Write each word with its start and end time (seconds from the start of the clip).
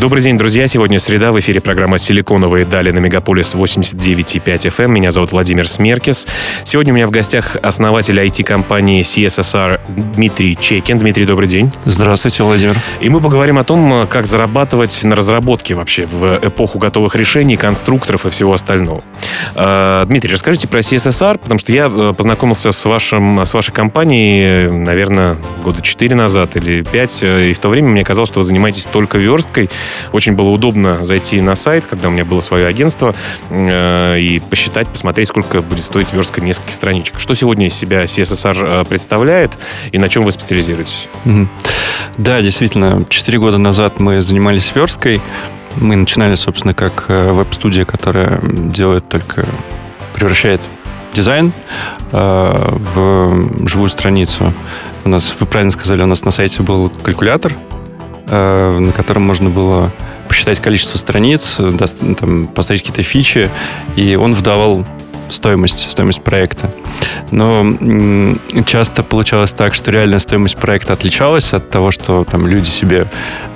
Добрый 0.00 0.24
день, 0.24 0.36
друзья. 0.36 0.66
Сегодня 0.66 0.98
среда. 0.98 1.30
В 1.30 1.38
эфире 1.38 1.60
программа 1.60 1.98
«Силиконовые 1.98 2.66
дали» 2.66 2.90
на 2.90 2.98
Мегаполис 2.98 3.54
89,5 3.54 4.42
FM. 4.44 4.88
Меня 4.88 5.12
зовут 5.12 5.30
Владимир 5.30 5.68
Смеркис. 5.68 6.26
Сегодня 6.64 6.92
у 6.92 6.96
меня 6.96 7.06
в 7.06 7.12
гостях 7.12 7.56
основатель 7.62 8.18
IT-компании 8.18 9.02
CSSSR 9.02 9.78
Дмитрий 10.14 10.58
Чекин. 10.60 10.98
Дмитрий, 10.98 11.26
добрый 11.26 11.48
день. 11.48 11.70
Здравствуйте, 11.84 12.42
Владимир. 12.42 12.74
И 13.00 13.08
мы 13.08 13.20
поговорим 13.20 13.56
о 13.56 13.62
том, 13.62 14.08
как 14.08 14.26
зарабатывать 14.26 15.04
на 15.04 15.14
разработке 15.14 15.74
вообще 15.74 16.06
в 16.06 16.40
эпоху 16.42 16.80
готовых 16.80 17.14
решений, 17.14 17.56
конструкторов 17.56 18.26
и 18.26 18.30
всего 18.30 18.52
остального. 18.52 19.04
А, 19.54 20.04
Дмитрий, 20.06 20.32
расскажите 20.32 20.66
про 20.66 20.80
CSSR, 20.80 21.38
потому 21.38 21.60
что 21.60 21.70
я 21.70 21.88
э, 21.88 22.12
познакомился 22.16 22.72
с, 22.72 22.84
вашим, 22.84 23.46
с 23.46 23.54
вашей 23.54 23.72
компанией, 23.72 24.70
наверное, 24.70 25.36
года 25.62 25.82
4 25.82 26.14
назад 26.16 26.56
или 26.56 26.82
5, 26.82 27.18
э, 27.22 27.50
и 27.50 27.54
в 27.54 27.60
то 27.60 27.68
время 27.68 27.90
мне 27.90 28.04
казалось, 28.04 28.28
что 28.28 28.40
вы 28.40 28.44
занимаетесь 28.44 28.86
только 28.90 29.18
версткой, 29.18 29.70
очень 30.12 30.32
было 30.34 30.48
удобно 30.48 31.04
зайти 31.04 31.40
на 31.40 31.54
сайт, 31.54 31.86
когда 31.86 32.08
у 32.08 32.10
меня 32.10 32.24
было 32.24 32.40
свое 32.40 32.66
агентство, 32.66 33.14
э, 33.50 34.18
и 34.20 34.40
посчитать, 34.40 34.88
посмотреть, 34.88 35.28
сколько 35.28 35.62
будет 35.62 35.84
стоить 35.84 36.12
верстка 36.12 36.40
нескольких 36.40 36.74
страничек. 36.74 37.18
Что 37.18 37.34
сегодня 37.34 37.66
из 37.66 37.74
себя 37.74 38.04
CSSR 38.04 38.82
э, 38.82 38.84
представляет 38.84 39.52
и 39.92 39.98
на 39.98 40.08
чем 40.08 40.24
вы 40.24 40.32
специализируетесь? 40.32 41.08
Да, 42.16 42.40
действительно, 42.40 43.04
4 43.08 43.38
года 43.38 43.58
назад 43.58 44.00
мы 44.00 44.22
занимались 44.22 44.72
версткой. 44.74 45.20
Мы 45.76 45.96
начинали, 45.96 46.34
собственно, 46.36 46.74
как 46.74 47.06
э, 47.08 47.32
веб-студия, 47.32 47.84
которая 47.84 48.40
делает 48.42 49.08
только, 49.08 49.46
превращает 50.14 50.60
дизайн 51.14 51.52
э, 52.12 52.76
в 52.94 53.68
живую 53.68 53.88
страницу. 53.88 54.52
У 55.04 55.08
нас, 55.08 55.34
вы 55.38 55.46
правильно 55.46 55.72
сказали, 55.72 56.02
у 56.02 56.06
нас 56.06 56.24
на 56.24 56.30
сайте 56.30 56.62
был 56.62 56.90
калькулятор, 56.90 57.54
на 58.26 58.92
котором 58.94 59.22
можно 59.22 59.50
было 59.50 59.92
посчитать 60.28 60.60
количество 60.60 60.98
страниц, 60.98 61.56
там, 62.18 62.46
поставить 62.48 62.82
какие-то 62.82 63.02
фичи, 63.02 63.50
и 63.96 64.16
он 64.16 64.34
выдавал 64.34 64.84
стоимость, 65.28 65.90
стоимость 65.90 66.22
проекта. 66.22 66.70
Но 67.30 67.64
часто 68.66 69.02
получалось 69.02 69.52
так, 69.52 69.74
что 69.74 69.90
реальная 69.90 70.18
стоимость 70.18 70.56
проекта 70.56 70.92
отличалась 70.92 71.52
от 71.52 71.70
того, 71.70 71.90
что 71.90 72.24
там 72.24 72.46
люди 72.46 72.68
себе 72.68 73.06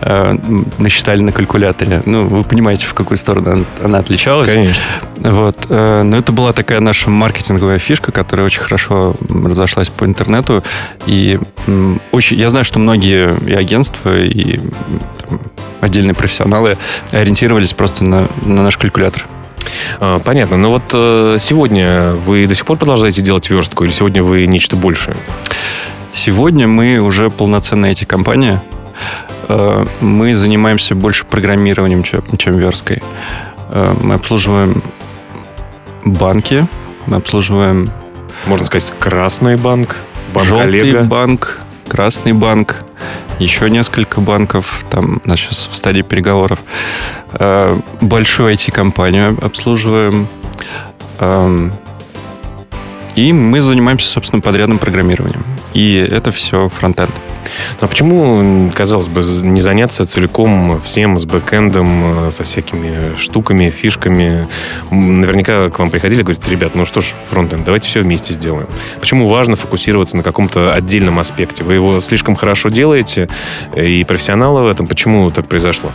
э, 0.00 0.36
насчитали 0.78 1.20
на 1.20 1.33
калькуляторе. 1.33 2.02
Ну, 2.05 2.27
вы 2.27 2.44
понимаете, 2.44 2.86
в 2.86 2.94
какую 2.94 3.19
сторону 3.19 3.52
она, 3.52 3.64
она 3.83 3.98
отличалась. 3.98 4.50
Конечно. 4.50 4.83
Вот. 5.16 5.66
Э, 5.69 6.02
но 6.02 6.16
это 6.16 6.33
была 6.33 6.52
такая 6.52 6.80
наша 6.80 7.11
маркетинговая 7.11 7.78
фишка, 7.78 8.12
которая 8.12 8.46
очень 8.46 8.61
хорошо 8.61 9.16
разошлась 9.28 9.89
по 9.89 10.05
интернету. 10.05 10.64
И 11.06 11.39
э, 11.66 11.96
очень, 12.12 12.39
я 12.39 12.50
знаю, 12.50 12.64
что 12.64 12.78
многие 12.78 13.30
и 13.46 13.55
агентства, 13.55 14.16
и 14.19 14.61
там, 15.27 15.41
отдельные 15.80 16.14
профессионалы 16.14 16.77
ориентировались 17.12 17.72
просто 17.72 18.05
на, 18.05 18.28
на 18.44 18.62
наш 18.62 18.77
калькулятор. 18.77 19.27
А, 20.00 20.19
понятно. 20.20 20.56
Но 20.56 20.70
вот 20.70 20.83
э, 20.92 21.36
сегодня 21.38 22.12
вы 22.12 22.47
до 22.47 22.55
сих 22.55 22.66
пор 22.66 22.77
продолжаете 22.77 23.22
делать 23.22 23.48
верстку 23.50 23.84
или 23.84 23.91
сегодня 23.91 24.22
вы 24.22 24.47
нечто 24.47 24.77
большее? 24.77 25.16
Сегодня 26.12 26.66
мы 26.66 26.98
уже 26.98 27.30
полноценная 27.30 27.91
эти 27.91 28.05
компания. 28.05 28.62
Э, 29.48 29.86
мы 30.00 30.34
занимаемся 30.34 30.94
больше 30.94 31.24
программированием, 31.24 32.02
чем, 32.02 32.24
чем 32.36 32.56
версткой. 32.56 33.02
Э, 33.70 33.94
мы 34.00 34.14
обслуживаем 34.14 34.83
банки, 36.05 36.67
мы 37.07 37.17
обслуживаем... 37.17 37.90
Можно 38.46 38.67
сказать, 38.67 38.92
красный 38.98 39.57
банк, 39.57 39.96
банк 40.33 40.46
желтый 40.46 40.80
Олега. 40.80 41.02
банк, 41.02 41.61
красный 41.89 42.33
банк, 42.33 42.85
еще 43.39 43.71
несколько 43.71 44.21
банков, 44.21 44.85
там 44.91 45.21
нас 45.25 45.39
сейчас 45.41 45.67
в 45.67 45.75
стадии 45.77 46.03
переговоров. 46.03 46.61
Э, 47.33 47.79
большую 48.01 48.55
IT-компанию 48.55 49.39
обслуживаем. 49.43 50.29
И 53.18 53.33
мы 53.33 53.61
занимаемся, 53.62 54.08
собственно, 54.08 54.40
подрядным 54.40 54.79
программированием. 54.79 55.45
И 55.74 55.96
это 55.96 56.30
все 56.30 56.68
фронтенд. 56.68 57.11
Ну, 57.80 57.84
а 57.84 57.89
почему, 57.89 58.70
казалось 58.73 59.08
бы, 59.08 59.24
не 59.42 59.61
заняться 59.61 60.05
целиком 60.05 60.80
всем 60.80 61.18
с 61.18 61.24
бэкэндом, 61.24 62.28
э, 62.28 62.30
со 62.30 62.45
всякими 62.45 63.17
штуками, 63.17 63.70
фишками? 63.70 64.46
Наверняка 64.92 65.68
к 65.68 65.80
вам 65.80 65.90
приходили 65.90 66.20
и 66.20 66.23
говорят, 66.23 66.48
ребят, 66.48 66.77
ну 66.77 66.84
что 66.84 67.01
ж, 67.01 67.07
фронтенд, 67.28 67.64
давайте 67.64 67.89
все 67.89 68.02
вместе 68.02 68.34
сделаем. 68.34 68.68
Почему 69.01 69.28
важно 69.28 69.57
фокусироваться 69.57 70.17
на 70.17 70.23
каком-то 70.23 70.73
отдельном 70.73 71.18
аспекте? 71.18 71.64
Вы 71.64 71.74
его 71.74 71.98
слишком 71.98 72.36
хорошо 72.36 72.68
делаете, 72.68 73.28
и 73.74 74.05
профессионалы 74.05 74.62
в 74.62 74.68
этом. 74.68 74.86
Почему 74.86 75.28
так 75.33 75.48
произошло? 75.48 75.90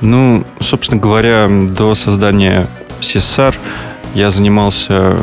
Ну, 0.00 0.44
собственно 0.58 1.00
говоря, 1.00 1.46
до 1.48 1.94
создания 1.94 2.66
CSR 3.02 3.54
я 4.14 4.32
занимался 4.32 5.16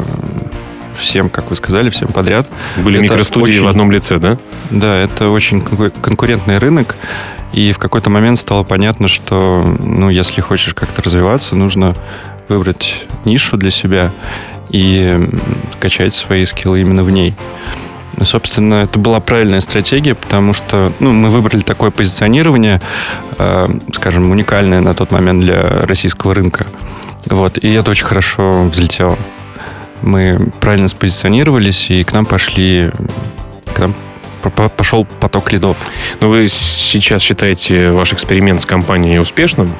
всем, 0.97 1.30
как 1.30 1.50
вы 1.50 1.56
сказали, 1.56 1.90
всем 1.90 2.09
подряд. 2.09 2.50
Были 2.78 2.97
это 2.97 3.03
микростудии 3.03 3.53
очень, 3.53 3.63
в 3.63 3.68
одном 3.68 3.91
лице, 3.91 4.18
да? 4.18 4.38
Да, 4.72 4.96
это 4.96 5.30
очень 5.30 5.62
конкурентный 5.62 6.58
рынок. 6.58 6.96
И 7.53 7.72
в 7.72 7.80
какой-то 7.80 8.09
момент 8.09 8.40
стало 8.40 8.63
понятно, 8.63 9.08
что, 9.08 9.63
ну, 9.80 10.09
если 10.09 10.41
хочешь 10.41 10.74
как-то 10.74 11.02
развиваться, 11.02 11.56
нужно 11.56 11.94
выбрать 12.50 13.06
нишу 13.25 13.58
для 13.58 13.72
себя 13.72 14.12
и 14.69 15.18
качать 15.80 16.13
свои 16.13 16.46
скиллы 16.46 16.81
именно 16.81 17.03
в 17.03 17.09
ней. 17.09 17.35
Собственно, 18.22 18.75
это 18.75 18.97
была 18.97 19.19
правильная 19.19 19.62
стратегия, 19.62 20.16
потому 20.16 20.53
что 20.53 20.91
ну, 21.00 21.14
мы 21.14 21.29
выбрали 21.29 21.62
такое 21.62 21.91
позиционирование, 21.91 22.81
э, 23.38 23.68
скажем, 23.94 24.31
уникальное 24.31 24.81
на 24.81 24.96
тот 24.96 25.12
момент 25.12 25.41
для 25.41 25.81
российского 25.81 26.34
рынка. 26.34 26.66
Вот, 27.28 27.58
и 27.58 27.72
это 27.74 27.91
очень 27.91 28.06
хорошо 28.06 28.64
взлетело 28.64 29.18
мы 30.02 30.52
правильно 30.59 30.88
спозиционировались, 30.88 31.90
и 31.90 32.03
к 32.03 32.13
нам 32.13 32.25
пошли, 32.25 32.91
к 33.74 33.80
нам 33.80 33.94
пошел 34.75 35.06
поток 35.06 35.52
лидов. 35.52 35.78
Но 36.19 36.28
ну, 36.28 36.34
вы 36.34 36.47
сейчас 36.47 37.22
считаете 37.22 37.91
ваш 37.91 38.13
эксперимент 38.13 38.62
с 38.62 38.66
компанией 38.66 39.19
успешным? 39.19 39.74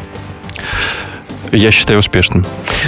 Я 1.52 1.72
считаю 1.72 2.00
успешным. 2.00 2.46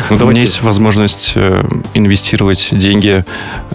Ну, 0.10 0.18
давайте... 0.18 0.26
У 0.26 0.30
меня 0.30 0.42
есть 0.42 0.62
возможность 0.62 1.32
э, 1.36 1.64
инвестировать 1.94 2.68
деньги, 2.72 3.24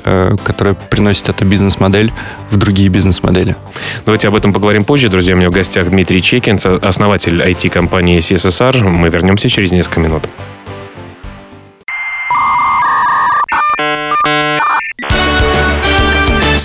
э, 0.05 0.37
которые 0.45 0.75
приносит 0.75 1.29
эта 1.31 1.45
бизнес-модель, 1.45 2.13
в 2.51 2.57
другие 2.57 2.91
бизнес-модели. 2.91 3.57
Давайте 4.05 4.29
об 4.29 4.35
этом 4.35 4.53
поговорим 4.53 4.85
позже. 4.85 5.09
Друзья, 5.09 5.35
у 5.35 5.39
меня 5.39 5.49
в 5.49 5.53
гостях 5.53 5.89
Дмитрий 5.89 6.21
Чекин, 6.21 6.59
основатель 6.83 7.41
IT-компании 7.41 8.19
CSSR. 8.19 8.83
Мы 8.83 9.09
вернемся 9.09 9.49
через 9.49 9.73
несколько 9.73 10.01
минут. 10.01 10.29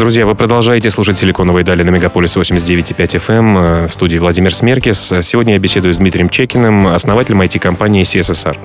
Друзья, 0.00 0.24
вы 0.24 0.34
продолжаете 0.34 0.90
слушать 0.90 1.18
«Силиконовые 1.18 1.62
дали» 1.62 1.82
на 1.82 1.90
Мегаполис 1.90 2.34
89,5 2.34 2.96
FM 2.96 3.86
в 3.86 3.92
студии 3.92 4.16
Владимир 4.16 4.54
Смеркис. 4.54 5.12
Сегодня 5.20 5.52
я 5.52 5.58
беседую 5.58 5.92
с 5.92 5.98
Дмитрием 5.98 6.30
Чекиным, 6.30 6.86
основателем 6.86 7.42
IT-компании 7.42 8.04
CSSR. 8.04 8.56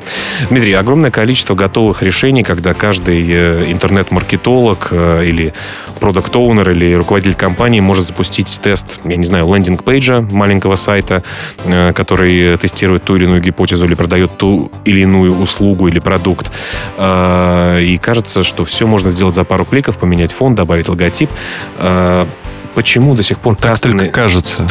Дмитрий, 0.49 0.72
огромное 0.72 1.11
количество 1.11 1.53
готовых 1.53 2.02
решений, 2.03 2.43
когда 2.43 2.73
каждый 2.73 3.26
э, 3.28 3.70
интернет-маркетолог 3.70 4.87
э, 4.91 5.26
или 5.26 5.53
продукт-оунер 5.99 6.70
или 6.70 6.93
руководитель 6.93 7.35
компании 7.35 7.82
может 7.82 8.08
запустить 8.08 8.58
тест, 8.61 8.99
я 9.03 9.17
не 9.17 9.26
знаю, 9.26 9.46
лендинг-пейджа 9.53 10.22
маленького 10.22 10.76
сайта, 10.76 11.22
э, 11.66 11.91
который 11.91 12.55
тестирует 12.55 13.03
ту 13.03 13.17
или 13.17 13.26
иную 13.26 13.41
гипотезу 13.41 13.85
или 13.85 13.96
продает 13.96 14.37
ту 14.37 14.72
или 14.85 15.02
иную 15.02 15.37
услугу 15.37 15.90
или 15.90 15.99
продукт. 15.99 16.49
И 16.97 17.99
кажется, 18.02 18.43
что 18.43 18.64
все 18.64 18.87
можно 18.87 19.09
сделать 19.11 19.35
за 19.35 19.43
пару 19.43 19.66
кликов, 19.66 19.97
поменять 19.97 20.32
фон, 20.32 20.55
добавить 20.55 20.87
логотип, 20.87 21.24
тип. 21.25 21.37
А, 21.77 22.27
почему 22.75 23.16
до 23.16 23.23
сих 23.23 23.39
пор 23.39 23.55
так 23.55 23.72
кастомные... 23.72 23.99
только 24.01 24.13
кажется. 24.13 24.67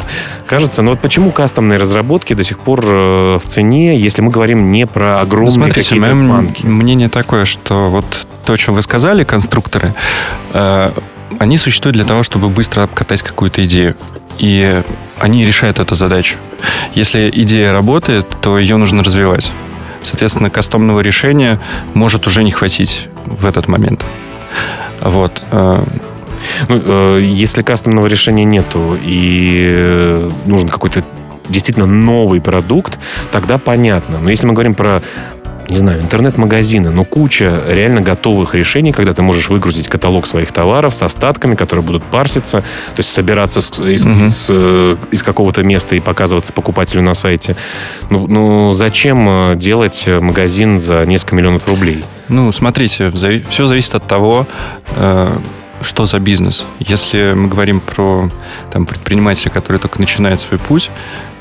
Кажется, 0.47 0.83
но 0.83 0.91
вот 0.91 1.01
почему 1.01 1.31
кастомные 1.31 1.79
разработки 1.79 2.35
до 2.35 2.45
сих 2.45 2.59
пор 2.59 2.85
э, 2.85 3.39
в 3.43 3.47
цене, 3.47 3.99
если 3.99 4.21
мы 4.21 4.31
говорим 4.31 4.69
не 4.69 4.87
про 4.87 5.21
огромные 5.21 5.51
ну, 5.51 5.65
смотрите, 5.65 5.89
какие-то 5.89 6.15
банки? 6.15 6.67
мнение 6.67 7.09
такое, 7.09 7.45
что 7.45 7.89
вот 7.89 8.05
то, 8.45 8.53
о 8.53 8.59
чем 8.59 8.75
вы 8.75 8.83
сказали, 8.83 9.25
конструкторы, 9.25 9.95
э, 10.53 10.91
они 11.39 11.59
существуют 11.59 11.97
для 11.97 12.05
того, 12.05 12.23
чтобы 12.23 12.51
быстро 12.51 12.83
обкатать 12.83 13.23
какую-то 13.23 13.65
идею. 13.65 13.97
И 14.39 14.83
они 15.19 15.47
решают 15.47 15.79
эту 15.79 15.95
задачу. 15.95 16.37
Если 16.95 17.31
идея 17.33 17.73
работает, 17.73 18.27
то 18.41 18.59
ее 18.59 18.77
нужно 18.77 19.03
развивать. 19.03 19.51
Соответственно, 20.03 20.51
кастомного 20.51 21.01
решения 21.01 21.61
может 21.95 22.27
уже 22.27 22.43
не 22.43 22.51
хватить 22.51 23.09
в 23.25 23.47
этот 23.47 23.69
момент. 23.69 24.05
Вот. 25.01 25.43
Э, 26.63 26.65
ну, 26.69 26.83
э, 26.85 27.21
если 27.23 27.63
кастомного 27.63 28.07
решения 28.07 28.45
нету 28.45 28.99
и 29.03 30.31
нужен 30.47 30.69
какой-то 30.69 31.05
действительно 31.49 31.87
новый 31.87 32.41
продукт, 32.41 32.99
тогда 33.31 33.59
понятно. 33.59 34.19
Но 34.21 34.31
если 34.31 34.47
мы 34.47 34.55
говорим 34.55 34.75
про 34.75 35.03
не 35.69 35.79
знаю, 35.79 36.03
интернет-магазины, 36.03 36.91
но 36.91 37.05
куча 37.05 37.63
реально 37.67 38.01
готовых 38.01 38.55
решений, 38.55 38.93
когда 38.93 39.15
ты 39.15 39.23
можешь 39.23 39.49
выгрузить 39.49 39.89
каталог 39.89 40.27
своих 40.27 40.53
товаров 40.53 40.95
с 40.95 41.03
остатками, 41.03 41.55
которые 41.55 41.85
будут 41.85 42.03
парситься, 42.03 42.61
то 42.61 42.99
есть 42.99 43.13
собираться 43.13 43.61
с, 43.61 43.71
из, 43.81 44.05
угу. 44.05 44.29
с, 44.29 44.49
э, 44.51 44.97
из 45.11 45.23
какого-то 45.23 45.63
места 45.63 45.97
и 45.97 46.01
показываться 46.01 46.53
покупателю 46.53 47.03
на 47.03 47.15
сайте. 47.15 47.57
Ну, 48.11 48.27
ну 48.27 48.73
зачем 48.73 49.27
э, 49.29 49.57
делать 49.57 50.07
магазин 50.07 50.79
за 50.79 51.05
несколько 51.07 51.37
миллионов 51.37 51.67
рублей? 51.67 52.05
Ну, 52.29 52.53
смотрите, 52.53 53.11
все 53.49 53.67
зависит 53.67 53.95
от 53.95 54.07
того, 54.07 54.47
э, 54.97 55.39
что 55.85 56.07
за 56.07 56.19
бизнес. 56.19 56.65
Если 56.81 57.33
мы 57.35 57.49
говорим 57.49 57.81
про 57.81 58.29
там, 58.73 58.87
предпринимателя, 58.87 59.51
который 59.51 59.79
только 59.79 60.01
начинает 60.01 60.41
свой 60.41 60.59
путь, 60.59 60.91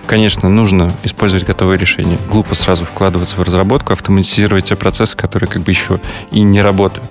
Конечно, 0.05 0.49
нужно 0.49 0.91
использовать 1.03 1.45
готовые 1.45 1.77
решения. 1.77 2.17
Глупо 2.29 2.55
сразу 2.55 2.83
вкладываться 2.83 3.37
в 3.37 3.41
разработку, 3.41 3.93
автоматизировать 3.93 4.65
те 4.65 4.75
процессы, 4.75 5.15
которые 5.15 5.49
как 5.49 5.61
бы 5.61 5.71
еще 5.71 6.01
и 6.29 6.41
не 6.41 6.61
работают. 6.61 7.09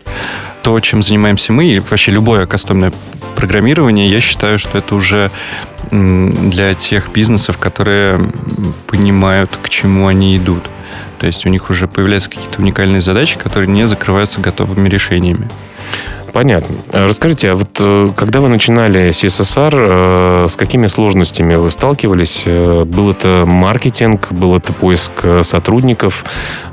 То, 0.63 0.79
чем 0.81 1.03
занимаемся 1.03 1.53
мы, 1.53 1.65
и 1.67 1.79
вообще 1.79 2.11
любое 2.11 2.45
кастомное 2.45 2.93
программирование, 3.35 4.09
я 4.09 4.21
считаю, 4.21 4.59
что 4.59 4.79
это 4.79 4.95
уже 4.95 5.31
для 5.91 6.75
тех 6.75 7.11
бизнесов, 7.13 7.57
которые 7.57 8.21
понимают, 8.87 9.57
к 9.57 9.69
чему 9.71 10.07
они 10.07 10.37
идут. 10.37 10.65
То 11.19 11.27
есть 11.27 11.47
у 11.47 11.49
них 11.49 11.71
уже 11.71 11.89
появляются 11.89 12.29
какие-то 12.29 12.61
уникальные 12.61 13.01
задачи, 13.01 13.39
которые 13.39 13.71
не 13.71 13.87
закрываются 13.87 14.41
готовыми 14.41 14.89
решениями. 14.89 15.49
Понятно. 16.33 16.75
Э, 16.93 17.07
расскажите, 17.07 17.51
а 17.51 17.55
вот 17.55 17.69
э, 17.79 18.11
когда 18.17 18.41
вы 18.41 18.49
начинали 18.49 19.11
CSSR, 19.11 19.75
э, 19.75 20.49
с 20.49 20.57
какими 20.57 20.87
сложностями 20.87 21.55
вы 21.57 21.71
сталкивались? 21.71 22.45
Был 22.47 23.11
это 23.11 23.45
маркетинг, 23.47 24.33
был 24.33 24.57
это 24.57 24.73
поиск 24.73 25.13
сотрудников? 25.43 26.25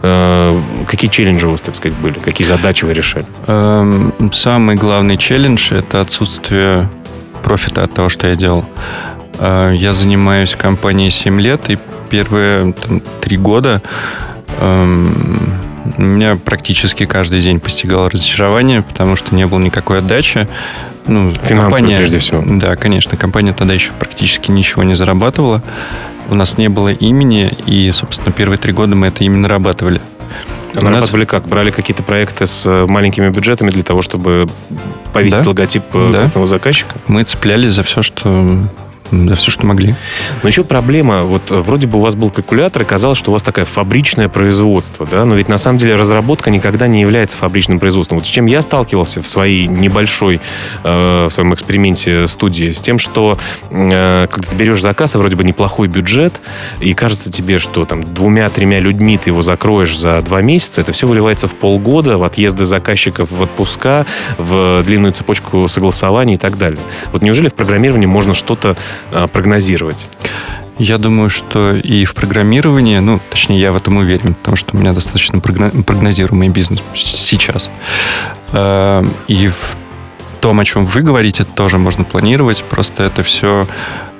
Какие 0.01 1.09
челленджи 1.09 1.47
у 1.47 1.51
вас, 1.51 1.61
так 1.61 1.75
сказать, 1.75 1.97
были? 1.97 2.19
Какие 2.19 2.47
задачи 2.47 2.85
вы 2.85 2.93
решали? 2.93 3.25
Эм, 3.47 4.13
самый 4.31 4.75
главный 4.75 5.17
челлендж– 5.17 5.73
это 5.73 6.01
отсутствие 6.01 6.89
профита 7.43 7.83
от 7.83 7.93
того, 7.93 8.09
что 8.09 8.27
я 8.27 8.35
делал. 8.35 8.63
Я 9.41 9.93
занимаюсь 9.93 10.55
компанией 10.55 11.11
7 11.11 11.39
лет, 11.39 11.69
и 11.69 11.77
первые 12.09 12.73
там, 12.73 13.01
3 13.21 13.37
года 13.37 13.81
эм, 14.59 15.53
меня 16.01 16.35
практически 16.35 17.05
каждый 17.05 17.41
день 17.41 17.59
постигало 17.59 18.09
разочарование, 18.09 18.81
потому 18.81 19.15
что 19.15 19.35
не 19.35 19.45
было 19.47 19.59
никакой 19.59 19.99
отдачи. 19.99 20.47
Ну, 21.07 21.31
компания, 21.47 21.97
прежде 21.97 22.19
всего. 22.19 22.43
Да, 22.45 22.75
конечно. 22.75 23.17
Компания 23.17 23.53
тогда 23.53 23.73
еще 23.73 23.91
практически 23.93 24.51
ничего 24.51 24.83
не 24.83 24.93
зарабатывала. 24.93 25.63
У 26.29 26.35
нас 26.35 26.57
не 26.57 26.69
было 26.69 26.89
имени, 26.89 27.51
и, 27.65 27.91
собственно, 27.91 28.31
первые 28.31 28.59
три 28.59 28.71
года 28.71 28.95
мы 28.95 29.07
это 29.07 29.23
именно 29.23 29.43
нарабатывали. 29.43 29.99
А 30.75 30.81
нарабатывали 30.83 31.21
нас... 31.21 31.29
как? 31.29 31.47
Брали 31.47 31.71
какие-то 31.71 32.03
проекты 32.03 32.45
с 32.45 32.61
э, 32.65 32.85
маленькими 32.85 33.29
бюджетами 33.29 33.71
для 33.71 33.81
того, 33.81 34.03
чтобы 34.03 34.47
повесить 35.11 35.43
да? 35.43 35.49
логотип 35.49 35.83
э, 35.93 36.29
да. 36.33 36.45
заказчика? 36.45 36.95
Мы 37.07 37.23
цеплялись 37.23 37.73
за 37.73 37.81
все, 37.81 38.03
что 38.03 38.67
да, 39.11 39.35
все, 39.35 39.51
что 39.51 39.65
могли. 39.65 39.95
Но 40.43 40.49
еще 40.49 40.63
проблема, 40.63 41.23
вот 41.23 41.49
вроде 41.49 41.87
бы 41.87 41.97
у 41.97 42.01
вас 42.01 42.15
был 42.15 42.29
калькулятор, 42.29 42.83
и 42.83 42.85
казалось, 42.85 43.17
что 43.17 43.31
у 43.31 43.33
вас 43.33 43.43
такое 43.43 43.65
фабричное 43.65 44.29
производство, 44.29 45.05
да, 45.05 45.25
но 45.25 45.35
ведь 45.35 45.49
на 45.49 45.57
самом 45.57 45.79
деле 45.79 45.95
разработка 45.95 46.49
никогда 46.49 46.87
не 46.87 47.01
является 47.01 47.37
фабричным 47.37 47.79
производством. 47.79 48.19
Вот 48.19 48.27
с 48.27 48.29
чем 48.29 48.45
я 48.45 48.61
сталкивался 48.61 49.21
в 49.21 49.27
своей 49.27 49.67
небольшой, 49.67 50.39
э, 50.83 51.27
в 51.29 51.31
своем 51.31 51.53
эксперименте 51.53 52.27
студии, 52.27 52.71
с 52.71 52.79
тем, 52.79 52.99
что 52.99 53.37
э, 53.71 54.27
когда 54.29 54.47
ты 54.47 54.55
берешь 54.55 54.81
заказ, 54.81 55.15
и 55.15 55.17
вроде 55.17 55.35
бы 55.35 55.43
неплохой 55.43 55.87
бюджет, 55.87 56.39
и 56.79 56.93
кажется 56.93 57.31
тебе, 57.31 57.59
что 57.59 57.85
там 57.85 58.13
двумя-тремя 58.13 58.79
людьми 58.79 59.17
ты 59.17 59.31
его 59.31 59.41
закроешь 59.41 59.97
за 59.97 60.21
два 60.21 60.41
месяца, 60.41 60.81
это 60.81 60.91
все 60.91 61.07
выливается 61.07 61.47
в 61.47 61.55
полгода, 61.55 62.17
в 62.17 62.23
отъезды 62.23 62.65
заказчиков 62.65 63.31
в 63.31 63.41
отпуска, 63.41 64.05
в 64.37 64.83
длинную 64.83 65.13
цепочку 65.13 65.67
согласований 65.67 66.35
и 66.35 66.37
так 66.37 66.57
далее. 66.57 66.79
Вот 67.11 67.21
неужели 67.21 67.47
в 67.47 67.53
программировании 67.53 68.05
можно 68.05 68.33
что-то 68.33 68.75
прогнозировать? 69.31 70.07
Я 70.79 70.97
думаю, 70.97 71.29
что 71.29 71.73
и 71.73 72.05
в 72.05 72.15
программировании, 72.15 72.99
ну, 72.99 73.19
точнее, 73.29 73.59
я 73.59 73.73
в 73.73 73.75
этом 73.75 73.97
уверен, 73.97 74.33
потому 74.33 74.55
что 74.55 74.77
у 74.77 74.79
меня 74.79 74.93
достаточно 74.93 75.41
прогнозируемый 75.41 76.47
бизнес 76.47 76.81
сейчас. 76.93 77.69
А, 78.53 79.03
и 79.27 79.49
в 79.49 79.75
том, 80.39 80.57
о 80.61 80.63
чем 80.63 80.85
вы 80.85 81.01
говорите, 81.01 81.43
тоже 81.43 81.77
можно 81.77 82.05
планировать, 82.05 82.63
просто 82.63 83.03
это 83.03 83.23
все 83.23 83.67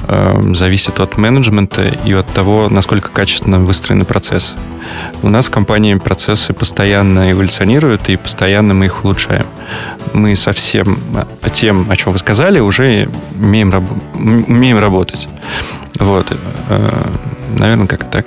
а, 0.01 0.41
зависит 0.53 0.99
от 0.99 1.15
менеджмента 1.15 1.87
и 1.87 2.11
от 2.11 2.27
того, 2.27 2.67
насколько 2.69 3.09
качественно 3.09 3.59
выстроены 3.59 4.03
процессы. 4.03 4.51
У 5.21 5.29
нас 5.29 5.47
в 5.47 5.49
компании 5.49 5.95
процессы 5.95 6.53
постоянно 6.53 7.31
эволюционируют, 7.31 8.09
и 8.09 8.17
постоянно 8.17 8.73
мы 8.73 8.85
их 8.85 9.03
улучшаем. 9.03 9.45
Мы 10.13 10.35
совсем 10.35 10.97
тем, 11.51 11.89
о 11.89 11.95
чем 11.95 12.13
вы 12.13 12.19
сказали, 12.19 12.59
уже 12.59 13.09
умеем, 13.37 13.71
раб- 13.71 13.91
умеем 14.15 14.79
работать. 14.79 15.27
Вот. 15.99 16.31
Э, 16.69 17.11
наверное, 17.57 17.87
как 17.87 18.09
так. 18.09 18.25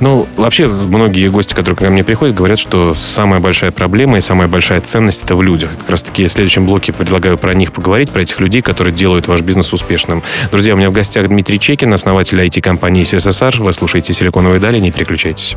Ну, 0.00 0.26
вообще, 0.36 0.66
многие 0.66 1.28
гости, 1.28 1.54
которые 1.54 1.76
ко 1.76 1.90
мне 1.90 2.02
приходят, 2.02 2.34
говорят, 2.34 2.58
что 2.58 2.94
самая 2.94 3.40
большая 3.40 3.70
проблема 3.70 4.18
и 4.18 4.20
самая 4.20 4.48
большая 4.48 4.80
ценность 4.80 5.22
это 5.24 5.36
в 5.36 5.42
людях. 5.42 5.70
Как 5.80 5.90
раз 5.90 6.02
таки 6.02 6.26
в 6.26 6.32
следующем 6.32 6.66
блоке 6.66 6.92
предлагаю 6.92 7.38
про 7.38 7.54
них 7.54 7.72
поговорить, 7.72 8.10
про 8.10 8.22
этих 8.22 8.40
людей, 8.40 8.62
которые 8.62 8.92
делают 8.92 9.28
ваш 9.28 9.42
бизнес 9.42 9.72
успешным. 9.72 10.22
Друзья, 10.50 10.74
у 10.74 10.76
меня 10.76 10.90
в 10.90 10.92
гостях 10.92 11.28
Дмитрий 11.28 11.60
Чекин, 11.60 11.94
основатель 11.94 12.40
IT-компании 12.40 13.04
CSSR. 13.04 13.62
Вы 13.62 13.72
слушаете 13.72 14.12
«Силиконовые 14.12 14.60
дали», 14.60 14.80
не 14.80 14.90
переключайтесь. 14.90 15.56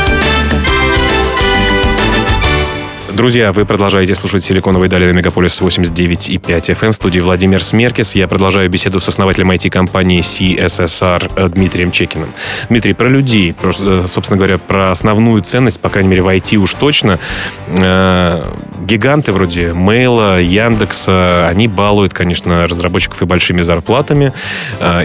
Друзья, 3.15 3.51
вы 3.51 3.65
продолжаете 3.65 4.15
слушать 4.15 4.41
«Силиконовые 4.41 4.89
дали» 4.89 5.05
на 5.05 5.11
Мегаполис 5.11 5.59
89,5 5.59 6.39
FM 6.41 6.91
в 6.91 6.95
студии 6.95 7.19
Владимир 7.19 7.61
Смеркис. 7.61 8.15
Я 8.15 8.25
продолжаю 8.27 8.69
беседу 8.69 9.01
с 9.01 9.09
основателем 9.09 9.51
IT-компании 9.51 10.21
CSSR 10.21 11.31
э, 11.35 11.49
Дмитрием 11.49 11.91
Чекиным. 11.91 12.29
Дмитрий, 12.69 12.93
про 12.93 13.09
людей, 13.09 13.53
э, 13.61 14.05
собственно 14.07 14.37
говоря, 14.37 14.57
про 14.59 14.91
основную 14.91 15.41
ценность, 15.43 15.81
по 15.81 15.89
крайней 15.89 16.09
мере, 16.09 16.21
в 16.21 16.27
IT 16.29 16.55
уж 16.55 16.73
точно. 16.75 17.19
Э, 17.67 18.45
гиганты 18.85 19.33
вроде 19.33 19.73
Мейла, 19.73 20.39
Яндекса, 20.39 21.49
они 21.49 21.67
балуют, 21.67 22.13
конечно, 22.13 22.65
разработчиков 22.65 23.21
и 23.21 23.25
большими 23.25 23.61
зарплатами, 23.61 24.33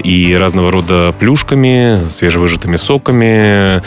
и 0.02 0.37
разного 0.38 0.71
рода 0.71 1.14
плюшками, 1.19 2.09
свежевыжатыми 2.09 2.76
соками, 2.76 3.83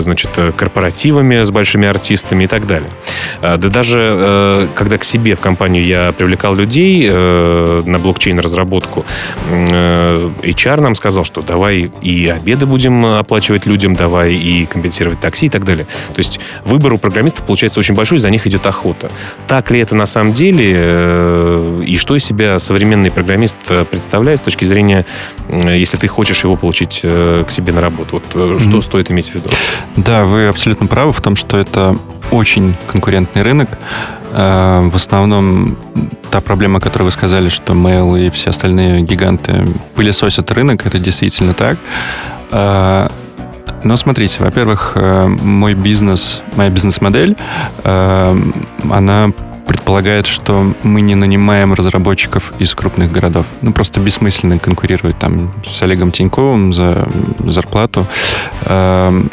значит, 0.00 0.30
корпоративами 0.56 1.42
с 1.42 1.50
большими 1.50 1.88
артистами 1.88 2.44
и 2.44 2.46
так 2.46 2.66
далее. 2.66 2.90
Э, 3.48 3.56
да 3.56 3.68
даже 3.68 4.00
э, 4.00 4.68
когда 4.74 4.98
к 4.98 5.04
себе 5.04 5.34
в 5.34 5.40
компанию 5.40 5.84
я 5.84 6.12
привлекал 6.12 6.54
людей 6.54 7.08
э, 7.10 7.82
на 7.84 7.98
блокчейн-разработку, 7.98 9.04
HR 9.50 10.80
нам 10.80 10.94
сказал, 10.94 11.24
что 11.24 11.42
давай 11.42 11.90
и 12.02 12.28
обеды 12.28 12.66
будем 12.66 13.04
оплачивать 13.04 13.66
людям, 13.66 13.94
давай 13.94 14.34
и 14.34 14.66
компенсировать 14.66 15.20
такси 15.20 15.46
и 15.46 15.48
так 15.48 15.64
далее. 15.64 15.86
То 16.14 16.18
есть 16.18 16.40
выбор 16.64 16.92
у 16.92 16.98
программистов 16.98 17.46
получается 17.46 17.78
очень 17.78 17.94
большой, 17.94 18.18
за 18.18 18.30
них 18.30 18.46
идет 18.46 18.66
охота. 18.66 19.10
Так 19.46 19.70
ли 19.70 19.80
это 19.80 19.94
на 19.94 20.06
самом 20.06 20.32
деле? 20.32 21.84
И 21.86 21.96
что 21.96 22.16
из 22.16 22.24
себя 22.24 22.58
современный 22.58 23.10
программист 23.10 23.56
представляет 23.90 24.40
с 24.40 24.42
точки 24.42 24.64
зрения, 24.64 25.04
если 25.48 25.96
ты 25.96 26.08
хочешь 26.08 26.44
его 26.44 26.56
получить 26.56 27.00
к 27.02 27.46
себе 27.50 27.72
на 27.72 27.80
работу? 27.80 28.08
Вот 28.12 28.24
mm-hmm. 28.34 28.60
что 28.60 28.80
стоит 28.80 29.10
иметь 29.10 29.30
в 29.30 29.34
виду? 29.34 29.48
Да, 29.96 30.24
вы 30.24 30.48
абсолютно 30.48 30.86
правы 30.86 31.12
в 31.12 31.20
том, 31.20 31.36
что 31.36 31.56
это 31.56 31.98
очень 32.30 32.76
конкурентный 32.86 33.42
рынок. 33.42 33.78
Э, 34.32 34.88
в 34.90 34.96
основном 34.96 35.76
та 36.30 36.40
проблема, 36.40 36.80
которую 36.80 37.06
вы 37.06 37.10
сказали, 37.10 37.48
что 37.48 37.72
Mail 37.72 38.26
и 38.26 38.30
все 38.30 38.50
остальные 38.50 39.02
гиганты 39.02 39.64
пылесосят 39.94 40.50
рынок, 40.50 40.86
это 40.86 40.98
действительно 40.98 41.54
так. 41.54 41.78
Э, 42.52 43.08
но 43.84 43.96
смотрите, 43.96 44.36
во-первых, 44.40 44.92
э, 44.96 45.26
мой 45.26 45.74
бизнес, 45.74 46.42
моя 46.56 46.70
бизнес-модель, 46.70 47.36
она 47.84 49.30
предполагает, 49.66 50.26
что 50.26 50.74
мы 50.82 51.02
не 51.02 51.14
нанимаем 51.14 51.74
разработчиков 51.74 52.52
из 52.58 52.74
крупных 52.74 53.12
городов. 53.12 53.46
Ну, 53.60 53.72
просто 53.72 54.00
бессмысленно 54.00 54.58
конкурировать 54.58 55.18
там 55.18 55.52
с 55.64 55.82
Олегом 55.82 56.10
Тиньковым 56.10 56.72
за 56.72 57.06
зарплату. 57.44 58.06
Мы 58.66 59.28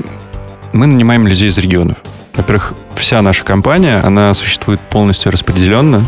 нанимаем 0.73 1.25
людей 1.25 1.47
из 1.47 1.57
регионов. 1.57 1.97
Во-первых, 2.35 2.73
вся 2.95 3.21
наша 3.21 3.43
компания, 3.43 3.99
она 4.03 4.33
существует 4.33 4.79
полностью 4.81 5.31
распределенно. 5.31 6.05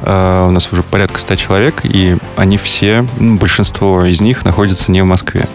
Uh, 0.00 0.46
у 0.46 0.52
нас 0.52 0.72
уже 0.72 0.84
порядка 0.84 1.18
100 1.18 1.34
человек, 1.34 1.80
и 1.82 2.16
они 2.36 2.56
все, 2.56 3.04
ну, 3.18 3.36
большинство 3.36 4.04
из 4.04 4.20
них 4.20 4.44
находятся 4.44 4.92
не 4.92 5.02
в 5.02 5.06
Москве. 5.06 5.48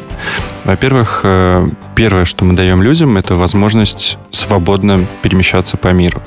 Во-первых, 0.65 1.21
э, 1.23 1.67
первое, 1.95 2.25
что 2.25 2.43
мы 2.45 2.53
даем 2.53 2.83
людям, 2.83 3.17
это 3.17 3.35
возможность 3.35 4.17
свободно 4.31 5.05
перемещаться 5.21 5.77
по 5.77 5.89
миру. 5.89 6.21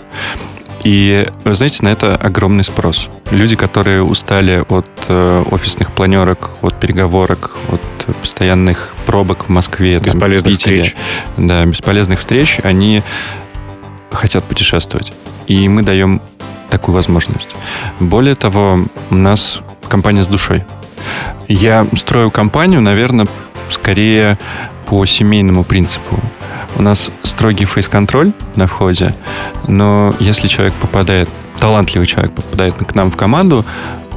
И, 0.84 1.28
вы 1.44 1.54
знаете, 1.56 1.78
на 1.82 1.88
это 1.88 2.14
огромный 2.14 2.62
спрос. 2.62 3.08
Люди, 3.32 3.56
которые 3.56 4.02
устали 4.02 4.64
от 4.68 4.86
э, 5.08 5.44
офисных 5.50 5.92
планерок, 5.92 6.50
от 6.62 6.78
переговорок, 6.78 7.56
от 7.72 7.80
постоянных 8.20 8.94
пробок 9.04 9.46
в 9.46 9.48
Москве, 9.48 9.98
бесполезных 9.98 10.44
там, 10.44 10.52
Питере, 10.52 10.82
встреч. 10.84 10.96
Да, 11.38 11.64
бесполезных 11.64 12.20
встреч, 12.20 12.60
они 12.62 13.02
хотят 14.10 14.44
путешествовать. 14.44 15.12
И 15.46 15.68
мы 15.68 15.82
даем 15.82 16.20
такую 16.70 16.94
возможность. 16.94 17.48
Более 18.00 18.34
того, 18.34 18.78
у 19.10 19.14
нас 19.14 19.60
компания 19.88 20.24
с 20.24 20.28
душой. 20.28 20.64
Я 21.48 21.86
строю 21.96 22.30
компанию, 22.30 22.80
наверное, 22.80 23.26
скорее 23.70 24.38
по 24.86 25.04
семейному 25.06 25.64
принципу. 25.64 26.20
У 26.76 26.82
нас 26.82 27.10
строгий 27.22 27.64
фейс-контроль 27.64 28.32
на 28.54 28.66
входе, 28.66 29.14
но 29.66 30.14
если 30.20 30.46
человек 30.46 30.74
попадает, 30.74 31.28
талантливый 31.58 32.06
человек 32.06 32.32
попадает 32.34 32.74
к 32.74 32.94
нам 32.94 33.10
в 33.10 33.16
команду, 33.16 33.64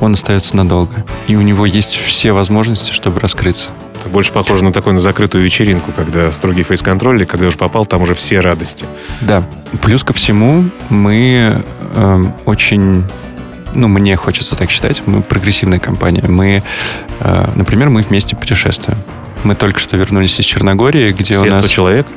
он 0.02 0.14
остается 0.14 0.56
надолго. 0.56 1.06
И 1.28 1.36
у 1.36 1.42
него 1.42 1.66
есть 1.66 1.96
все 1.96 2.32
возможности, 2.32 2.92
чтобы 2.92 3.20
раскрыться. 3.20 3.68
Больше 4.06 4.32
похоже 4.32 4.64
на 4.64 4.72
такую 4.72 4.94
на 4.94 5.00
закрытую 5.00 5.44
вечеринку, 5.44 5.92
когда 5.92 6.32
строгий 6.32 6.64
фейс-контроль, 6.64 7.22
и 7.22 7.26
когда 7.26 7.48
уже 7.48 7.58
попал, 7.58 7.86
там 7.86 8.02
уже 8.02 8.14
все 8.14 8.40
радости. 8.40 8.86
Да. 9.22 9.44
Плюс 9.84 10.04
ко 10.04 10.14
всему, 10.14 10.70
мы 10.90 11.64
э, 11.96 12.24
очень 12.46 13.04
ну, 13.74 13.88
мне 13.88 14.16
хочется 14.16 14.56
так 14.56 14.70
считать, 14.70 15.04
мы 15.06 15.22
прогрессивная 15.22 15.80
компания. 15.80 16.24
Мы, 16.28 16.64
э, 17.20 17.52
например, 17.56 17.90
мы 17.90 18.02
вместе 18.02 18.36
путешествуем. 18.36 19.00
Мы 19.44 19.56
только 19.56 19.80
что 19.80 19.96
вернулись 19.96 20.40
из 20.40 20.46
Черногории, 20.46 21.12
где 21.12 21.36
Все 21.36 21.42
у 21.42 21.46
нас... 21.46 21.66
100 21.66 21.68
человек? 21.68 22.08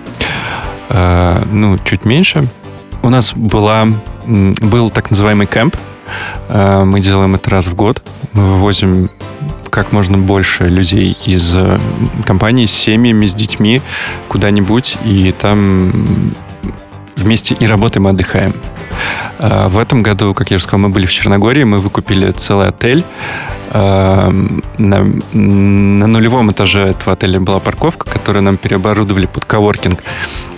Э, 0.88 1.42
ну, 1.50 1.78
чуть 1.78 2.04
меньше. 2.04 2.46
У 3.02 3.10
нас 3.10 3.32
была, 3.34 3.86
был 4.26 4.90
так 4.90 5.10
называемый 5.10 5.46
кемп. 5.46 5.76
Э, 6.48 6.84
мы 6.84 7.00
делаем 7.00 7.34
это 7.34 7.50
раз 7.50 7.66
в 7.66 7.74
год. 7.74 8.02
Мы 8.32 8.44
вывозим 8.44 9.10
как 9.72 9.90
можно 9.90 10.18
больше 10.18 10.64
людей 10.64 11.16
из 11.24 11.54
э, 11.54 11.80
компании 12.26 12.66
с 12.66 12.72
семьями, 12.72 13.24
с 13.24 13.34
детьми 13.34 13.80
куда-нибудь, 14.28 14.98
и 15.06 15.32
там 15.32 16.34
вместе 17.16 17.56
и 17.58 17.66
работаем, 17.66 18.06
и 18.06 18.10
отдыхаем. 18.10 18.52
Э, 19.42 19.68
в 19.68 19.78
этом 19.78 20.02
году, 20.02 20.34
как 20.34 20.50
я 20.50 20.56
уже 20.56 20.64
сказал, 20.64 20.80
мы 20.80 20.88
были 20.88 21.06
в 21.06 21.12
Черногории, 21.12 21.64
мы 21.64 21.78
выкупили 21.78 22.30
целый 22.30 22.68
отель. 22.68 23.04
Э, 23.70 24.30
на, 24.78 25.04
на 25.32 26.06
нулевом 26.06 26.52
этаже 26.52 26.82
этого 26.82 27.12
отеля 27.14 27.40
была 27.40 27.58
парковка, 27.58 28.08
которую 28.08 28.44
нам 28.44 28.56
переоборудовали 28.56 29.26
под 29.26 29.44
коворкинг. 29.44 30.02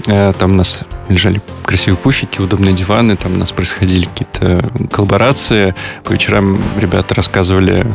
Э, 0.06 0.32
там 0.38 0.52
у 0.52 0.54
нас 0.54 0.80
лежали 1.08 1.40
красивые 1.64 1.98
пуфики, 1.98 2.40
удобные 2.40 2.74
диваны, 2.74 3.16
там 3.16 3.32
у 3.32 3.36
нас 3.36 3.52
происходили 3.52 4.04
какие-то 4.04 4.70
коллаборации. 4.90 5.74
По 6.04 6.12
вечерам 6.12 6.60
ребята 6.78 7.14
рассказывали 7.14 7.86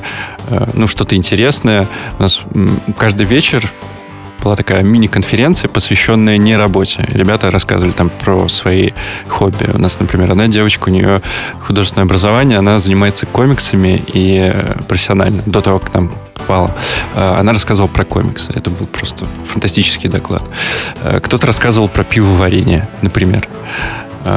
ну, 0.74 0.88
что-то 0.88 1.16
интересное. 1.16 1.88
У 2.18 2.24
нас 2.24 2.42
каждый 2.98 3.26
вечер 3.26 3.64
была 4.42 4.56
такая 4.56 4.84
мини-конференция, 4.84 5.68
посвященная 5.70 6.38
не 6.38 6.56
работе. 6.56 7.06
Ребята 7.10 7.52
рассказывали 7.52 7.92
там 7.92 8.10
про 8.10 8.48
свои 8.50 8.92
хобби. 9.28 9.70
У 9.74 9.78
нас, 9.78 10.00
например, 10.00 10.32
одна 10.32 10.48
девочка, 10.48 10.90
у 10.90 10.92
нее 10.92 11.22
художественное 11.60 12.06
образование, 12.06 12.58
она 12.58 12.80
занимается 12.80 13.26
комиксами 13.26 14.04
и 14.14 14.52
э, 14.54 14.82
профессионально, 14.88 15.44
до 15.46 15.62
того, 15.62 15.80
как 15.80 15.90
там 15.90 16.12
попала. 16.38 16.76
Э, 17.16 17.36
она 17.40 17.54
рассказывала 17.54 17.90
про 17.90 18.06
комиксы. 18.06 18.52
Это 18.54 18.70
был 18.70 18.88
просто 18.88 19.26
фантастический 19.46 20.10
доклад. 20.10 20.44
Э, 21.04 21.20
кто-то 21.22 21.48
рассказывал 21.48 21.90
про 21.90 22.04
пивоварение, 22.04 22.88
например. 23.02 23.48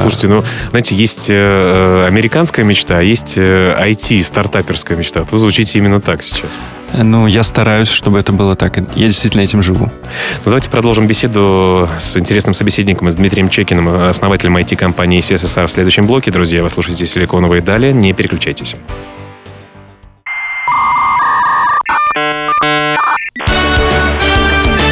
Слушайте, 0.01 0.27
ну, 0.27 0.43
знаете, 0.69 0.95
есть 0.95 1.29
американская 1.29 2.63
мечта, 2.65 2.99
а 2.99 3.01
есть 3.01 3.37
IT, 3.37 4.23
стартаперская 4.23 4.97
мечта. 4.97 5.19
Вот 5.19 5.33
вы 5.33 5.39
звучите 5.39 5.77
именно 5.77 5.99
так 5.99 6.23
сейчас. 6.23 6.51
Ну, 6.95 7.25
я 7.27 7.43
стараюсь, 7.43 7.89
чтобы 7.89 8.19
это 8.19 8.31
было 8.31 8.55
так. 8.55 8.77
Я 8.95 9.07
действительно 9.07 9.41
этим 9.41 9.61
живу. 9.61 9.85
Ну, 9.85 10.43
давайте 10.45 10.69
продолжим 10.69 11.07
беседу 11.07 11.89
с 11.99 12.15
интересным 12.17 12.53
собеседником, 12.53 13.09
с 13.09 13.15
Дмитрием 13.15 13.49
Чекиным, 13.49 13.87
основателем 14.09 14.57
IT-компании 14.57 15.19
CSSR 15.19 15.67
в 15.67 15.71
следующем 15.71 16.05
блоке. 16.05 16.31
Друзья, 16.31 16.61
вы 16.61 16.69
слушаете 16.69 17.05
«Силиконовые 17.05 17.61
дали». 17.61 17.91
Не 17.91 18.13
переключайтесь. 18.13 18.75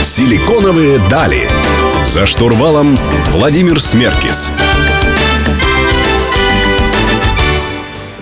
«Силиконовые 0.03 1.00
дали». 1.10 1.48
За 2.08 2.25
штурвалом 2.25 2.98
Владимир 3.31 3.79
Смеркис. 3.79 4.51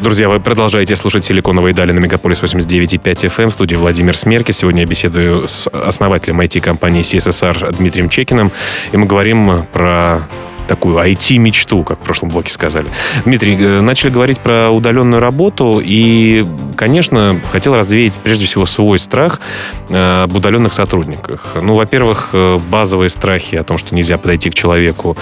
Друзья, 0.02 0.30
вы 0.30 0.40
продолжаете 0.40 0.96
слушать 0.96 1.26
«Силиконовые 1.26 1.74
дали» 1.74 1.92
на 1.92 2.00
Мегаполис 2.00 2.42
89.5 2.42 3.04
FM 3.04 3.50
в 3.50 3.54
студии 3.54 3.76
Владимир 3.76 4.16
Смерки. 4.16 4.54
Сегодня 4.54 4.84
я 4.84 4.88
беседую 4.88 5.46
с 5.46 5.68
основателем 5.68 6.40
IT-компании 6.40 7.02
CSSR 7.02 7.76
Дмитрием 7.76 8.08
Чекиным. 8.08 8.50
И 8.94 8.98
мы 8.98 9.08
говорим 9.08 9.66
про 9.74 10.22
такую 10.70 10.98
IT-мечту, 10.98 11.84
как 11.84 12.00
в 12.00 12.04
прошлом 12.04 12.30
блоке 12.30 12.54
сказали. 12.54 12.88
Дмитрий, 13.26 13.58
э, 13.60 13.82
начали 13.82 14.12
говорить 14.12 14.40
про 14.40 14.70
удаленную 14.70 15.20
работу, 15.20 15.82
и, 15.84 16.46
конечно, 16.78 17.42
хотел 17.52 17.76
развеять 17.76 18.14
прежде 18.14 18.46
всего 18.46 18.66
свой 18.66 19.00
страх 19.00 19.42
э, 19.90 20.24
об 20.24 20.36
удаленных 20.36 20.72
сотрудниках. 20.72 21.58
Ну, 21.62 21.74
во-первых, 21.74 22.30
э, 22.34 22.60
базовые 22.70 23.10
страхи 23.10 23.56
о 23.56 23.64
том, 23.64 23.80
что 23.80 23.96
нельзя 23.96 24.18
подойти 24.20 24.52
к 24.52 24.54
человеку, 24.54 25.18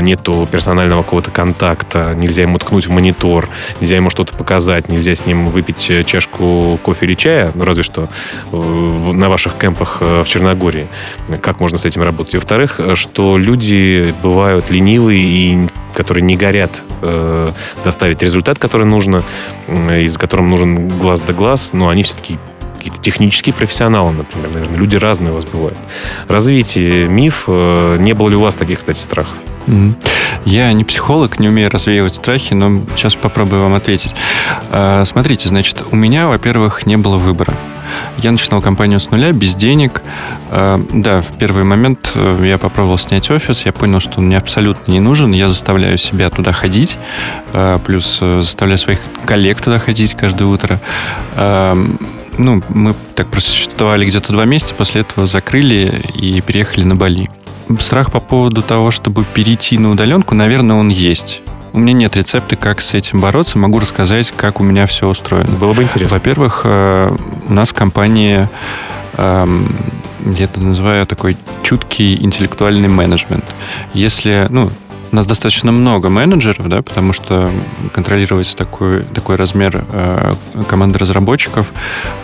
нету 0.00 0.46
персонального 0.52 1.02
какого-то 1.02 1.30
контакта, 1.30 2.14
нельзя 2.14 2.42
ему 2.42 2.58
ткнуть 2.58 2.86
в 2.86 2.90
монитор, 2.90 3.48
нельзя 3.80 3.96
ему 3.96 4.10
что-то 4.10 4.36
показать, 4.36 4.88
нельзя 4.90 5.14
с 5.14 5.24
ним 5.24 5.46
выпить 5.46 6.06
чашку 6.06 6.78
кофе 6.82 7.06
или 7.06 7.14
чая, 7.14 7.52
ну, 7.54 7.64
разве 7.64 7.82
что 7.82 8.10
на 8.52 9.30
ваших 9.30 9.54
кемпах 9.54 10.02
в 10.02 10.24
Черногории. 10.26 10.88
Как 11.40 11.58
можно 11.60 11.78
с 11.78 11.86
этим 11.86 12.02
работать? 12.02 12.34
И, 12.34 12.36
во-вторых, 12.36 12.80
что 12.94 13.38
люди 13.38 14.14
бывают 14.22 14.70
ленивые 14.70 14.89
ленивые 14.90 15.20
и 15.20 15.68
которые 15.94 16.24
не 16.24 16.36
горят 16.36 16.82
э, 17.02 17.48
доставить 17.84 18.22
результат, 18.22 18.58
который 18.58 18.86
нужно, 18.86 19.22
э, 19.66 20.02
и 20.02 20.08
за 20.08 20.18
которым 20.18 20.48
нужен 20.48 20.88
глаз 20.88 21.20
да 21.20 21.32
глаз, 21.32 21.72
но 21.72 21.88
они 21.88 22.02
все-таки 22.02 22.38
какие-то 22.76 23.00
технические 23.00 23.54
профессионалы, 23.54 24.12
например, 24.12 24.50
наверное. 24.50 24.78
Люди 24.78 24.96
разные 24.96 25.32
у 25.32 25.34
вас 25.34 25.44
бывают. 25.44 25.76
Развейте 26.28 27.06
миф. 27.08 27.44
Э, 27.48 27.96
не 27.98 28.14
было 28.14 28.28
ли 28.28 28.36
у 28.36 28.40
вас 28.40 28.54
таких, 28.54 28.78
кстати, 28.78 28.98
страхов? 28.98 29.36
Я 30.44 30.72
не 30.72 30.84
психолог, 30.84 31.38
не 31.38 31.48
умею 31.48 31.70
развеивать 31.70 32.14
страхи, 32.14 32.54
но 32.54 32.82
сейчас 32.96 33.14
попробую 33.14 33.62
вам 33.62 33.74
ответить. 33.74 34.14
Э, 34.70 35.04
смотрите, 35.04 35.48
значит, 35.48 35.82
у 35.90 35.96
меня, 35.96 36.28
во-первых, 36.28 36.86
не 36.86 36.96
было 36.96 37.16
выбора. 37.18 37.54
Я 38.18 38.32
начинал 38.32 38.60
компанию 38.60 39.00
с 39.00 39.10
нуля, 39.10 39.32
без 39.32 39.56
денег. 39.56 40.02
Э, 40.50 40.82
да, 40.92 41.20
в 41.20 41.32
первый 41.38 41.64
момент 41.64 42.12
э, 42.14 42.38
я 42.44 42.58
попробовал 42.58 42.98
снять 42.98 43.30
офис, 43.30 43.62
я 43.64 43.72
понял, 43.72 44.00
что 44.00 44.18
он 44.18 44.26
мне 44.26 44.38
абсолютно 44.38 44.92
не 44.92 45.00
нужен. 45.00 45.32
Я 45.32 45.48
заставляю 45.48 45.96
себя 45.98 46.30
туда 46.30 46.52
ходить, 46.52 46.98
э, 47.52 47.78
плюс 47.84 48.18
заставляю 48.20 48.78
своих 48.78 49.00
коллег 49.24 49.60
туда 49.60 49.78
ходить 49.78 50.14
каждое 50.14 50.46
утро. 50.46 50.80
Ну, 52.38 52.62
мы 52.68 52.94
так 53.16 53.28
просуществовали 53.28 54.06
где-то 54.06 54.32
два 54.32 54.44
месяца, 54.46 54.74
после 54.74 55.02
этого 55.02 55.26
закрыли 55.26 56.04
и 56.14 56.40
переехали 56.40 56.84
на 56.84 56.94
Бали. 56.94 57.28
Страх 57.78 58.10
по 58.10 58.20
поводу 58.20 58.62
того, 58.62 58.90
чтобы 58.90 59.24
перейти 59.24 59.78
на 59.78 59.90
удаленку, 59.90 60.34
наверное, 60.34 60.76
он 60.76 60.88
есть. 60.88 61.42
У 61.72 61.78
меня 61.78 61.92
нет 61.92 62.16
рецепта, 62.16 62.56
как 62.56 62.80
с 62.80 62.94
этим 62.94 63.20
бороться. 63.20 63.58
Могу 63.58 63.78
рассказать, 63.78 64.32
как 64.36 64.60
у 64.60 64.62
меня 64.62 64.86
все 64.86 65.08
устроено. 65.08 65.56
Было 65.56 65.72
бы 65.72 65.82
интересно. 65.82 66.16
Во-первых, 66.16 66.62
э, 66.64 67.16
у 67.48 67.52
нас 67.52 67.68
в 67.68 67.74
компании 67.74 68.48
эм, 69.14 69.76
я 70.36 70.44
это 70.44 70.60
называю 70.60 71.06
такой 71.06 71.36
чуткий 71.62 72.16
интеллектуальный 72.16 72.88
менеджмент. 72.88 73.44
Если, 73.94 74.46
ну, 74.50 74.70
у 75.12 75.16
нас 75.16 75.26
достаточно 75.26 75.72
много 75.72 76.08
менеджеров, 76.08 76.68
да, 76.68 76.82
потому 76.82 77.12
что 77.12 77.50
контролировать 77.92 78.54
такой, 78.56 79.00
такой 79.02 79.36
размер 79.36 79.84
э, 79.90 80.34
команды 80.68 80.98
разработчиков 80.98 81.72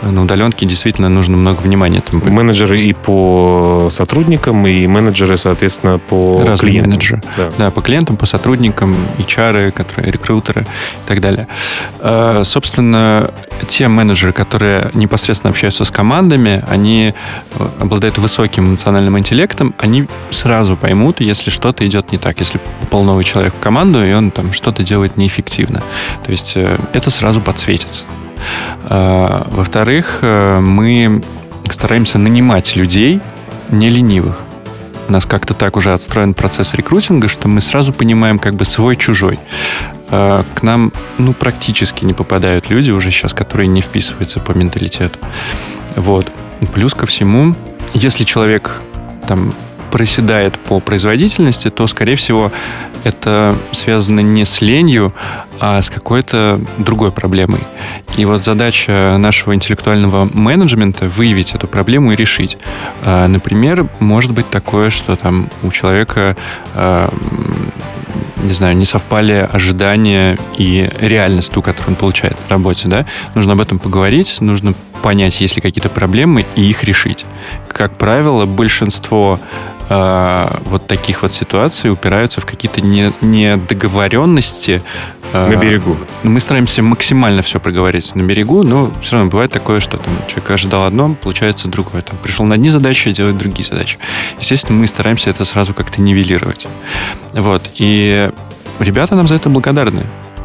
на 0.02 0.23
удаленке 0.23 0.66
действительно 0.66 1.09
нужно 1.09 1.37
много 1.37 1.61
внимания. 1.61 1.99
Этому. 1.99 2.23
Менеджеры 2.31 2.81
и 2.81 2.93
по 2.93 3.88
сотрудникам, 3.90 4.66
и 4.66 4.87
менеджеры, 4.87 5.37
соответственно, 5.37 5.99
по 5.99 6.43
Разные 6.45 6.57
клиентам. 6.57 6.90
менеджеры. 6.90 7.23
Да. 7.37 7.50
да, 7.59 7.71
по 7.71 7.81
клиентам, 7.81 8.16
по 8.16 8.26
сотрудникам, 8.26 8.97
HR, 9.19 9.73
которые 9.73 10.12
рекрутеры 10.12 10.62
и 10.62 11.09
так 11.09 11.21
далее. 11.21 11.49
Э, 12.00 12.43
собственно, 12.45 13.31
те 13.69 13.88
менеджеры, 13.88 14.33
которые 14.33 14.90
непосредственно 14.95 15.50
общаются 15.50 15.85
с 15.85 15.90
командами, 15.90 16.64
они 16.69 17.14
э, 17.59 17.69
обладают 17.81 18.19
высоким 18.19 18.66
эмоциональным 18.66 19.19
интеллектом, 19.19 19.75
они 19.78 20.07
сразу 20.31 20.76
поймут, 20.76 21.21
если 21.21 21.50
что-то 21.50 21.87
идет 21.87 22.12
не 22.12 22.19
так. 22.19 22.38
Если 22.38 22.61
попал 22.80 23.04
новый 23.04 23.25
человек 23.25 23.54
в 23.54 23.59
команду, 23.59 24.04
и 24.04 24.12
он 24.12 24.30
там 24.30 24.52
что-то 24.52 24.83
делает 24.83 25.16
неэффективно. 25.16 25.83
То 26.25 26.30
есть 26.30 26.52
э, 26.56 26.78
это 26.92 27.11
сразу 27.11 27.40
подсветится. 27.40 28.04
А, 28.85 29.47
во-вторых, 29.50 30.21
э, 30.23 30.61
мы 30.61 31.23
стараемся 31.71 32.18
нанимать 32.18 32.76
людей 32.76 33.21
не 33.71 33.90
ленивых. 33.90 34.40
У 35.09 35.12
нас 35.12 35.25
как-то 35.25 35.54
так 35.54 35.76
уже 35.76 35.92
отстроен 35.92 36.35
процесс 36.35 36.75
рекрутинга, 36.75 37.28
что 37.28 37.49
мы 37.49 37.61
сразу 37.61 37.92
понимаем 37.92 38.38
как 38.38 38.54
бы 38.54 38.64
свой-чужой. 38.64 39.38
К 40.09 40.45
нам 40.62 40.92
ну, 41.18 41.33
практически 41.33 42.04
не 42.04 42.12
попадают 42.12 42.71
люди 42.71 42.90
уже 42.90 43.11
сейчас, 43.11 43.33
которые 43.33 43.68
не 43.68 43.80
вписываются 43.80 44.40
по 44.40 44.52
менталитету. 44.52 45.18
Вот. 45.95 46.30
Плюс 46.75 46.95
ко 46.95 47.06
всему, 47.06 47.54
если 47.95 48.25
человек 48.25 48.83
там 49.26 49.52
проседает 49.90 50.59
по 50.59 50.81
производительности, 50.81 51.71
то, 51.71 51.87
скорее 51.87 52.16
всего, 52.16 52.52
это 53.05 53.57
связано 53.73 54.21
не 54.21 54.45
с 54.45 54.61
ленью, 54.61 55.14
а 55.61 55.81
с 55.81 55.88
какой-то 55.88 56.61
другой 56.78 57.12
проблемой. 57.12 57.61
И 58.16 58.25
вот 58.25 58.43
задача 58.45 59.16
нашего 59.19 59.55
интеллектуального 59.55 60.28
менеджмента 60.33 61.07
выявить 61.09 61.55
эту 61.55 61.66
проблему 61.66 62.12
и 62.12 62.16
решить. 62.16 62.59
А, 63.02 63.26
например, 63.28 63.88
может 64.00 64.33
быть 64.33 64.49
такое, 64.50 64.90
что 64.90 65.16
там 65.16 65.49
у 65.62 65.71
человека 65.71 66.37
а, 66.75 67.12
не 68.38 68.52
знаю, 68.52 68.76
не 68.76 68.85
совпали 68.85 69.49
ожидания 69.50 70.38
и 70.57 70.90
реальность 71.00 71.52
ту, 71.52 71.62
которую 71.62 71.90
он 71.90 71.97
получает 71.97 72.37
на 72.49 72.57
работе, 72.57 72.88
да, 72.88 73.07
нужно 73.35 73.52
об 73.52 73.61
этом 73.61 73.78
поговорить, 73.78 74.40
нужно 74.40 74.75
понять, 75.02 75.40
есть 75.40 75.57
ли 75.57 75.62
какие-то 75.62 75.88
проблемы 75.88 76.47
и 76.55 76.62
их 76.62 76.85
решить. 76.85 77.25
Как 77.69 77.97
правило, 77.97 78.47
большинство 78.47 79.40
э, 79.88 80.59
вот 80.64 80.87
таких 80.87 81.23
вот 81.23 81.33
ситуаций 81.33 81.90
упираются 81.90 82.40
в 82.40 82.47
какие-то 82.47 82.81
не, 82.81 83.12
недоговоренности. 83.21 84.83
Э, 85.33 85.49
на 85.50 85.57
берегу. 85.57 85.97
Мы 86.23 86.40
стараемся 86.40 86.83
максимально 86.83 87.43
все 87.43 87.61
проговорить 87.61 88.14
на 88.14 88.23
берегу, 88.23 88.62
но 88.62 88.93
все 89.00 89.16
равно 89.16 89.31
бывает 89.31 89.50
такое, 89.50 89.81
что 89.81 89.97
там 89.97 90.12
человек 90.26 90.50
ожидал 90.50 90.85
одно, 90.85 91.14
получается 91.14 91.69
другое. 91.69 92.02
Там, 92.02 92.16
пришел 92.23 92.45
на 92.47 92.55
одни 92.55 92.71
задачи, 92.71 93.12
делает 93.12 93.37
другие 93.37 93.66
задачи. 93.66 93.99
Естественно, 94.38 94.78
мы 94.78 94.87
стараемся 94.87 95.31
это 95.31 95.45
сразу 95.45 95.75
как-то 95.75 96.00
нивелировать. 96.00 96.66
Вот. 97.33 97.71
И 97.76 98.31
ребята 98.78 99.14
нам 99.14 99.26
за 99.26 99.35
это 99.35 99.49
благодарны. 99.49 100.05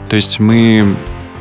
То 0.10 0.16
есть 0.16 0.40
мы 0.40 0.96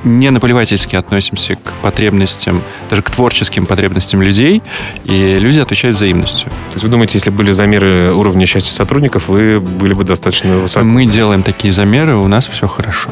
не 0.05 0.31
наплевательски 0.31 0.97
относимся 0.97 1.57
к 1.57 1.73
потребностям, 1.83 2.63
даже 2.89 3.03
к 3.03 3.11
творческим 3.11 3.67
потребностям 3.67 4.23
людей, 4.23 4.63
и 5.05 5.39
люди 5.39 5.59
отвечают 5.59 5.97
взаимностью. 5.97 6.49
То 6.51 6.75
есть 6.75 6.85
вы 6.85 6.91
думаете, 6.91 7.19
если 7.19 7.31
были 7.31 7.53
замеры 7.53 8.13
уровня 8.13 8.47
счастья 8.47 8.73
сотрудников, 8.73 9.29
вы 9.29 9.61
были 9.61 9.95
бы 9.95 10.05
достаточно 10.05 10.57
высоко? 10.57 10.85
Мы 10.85 11.07
делаем 11.07 11.43
такие 11.43 11.73
замеры, 11.73 12.17
у 12.17 12.29
нас 12.29 12.47
все 12.47 12.67
хорошо. 12.67 13.11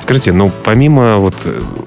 Скажите, 0.00 0.32
ну 0.32 0.50
помимо 0.64 1.18
вот, 1.18 1.34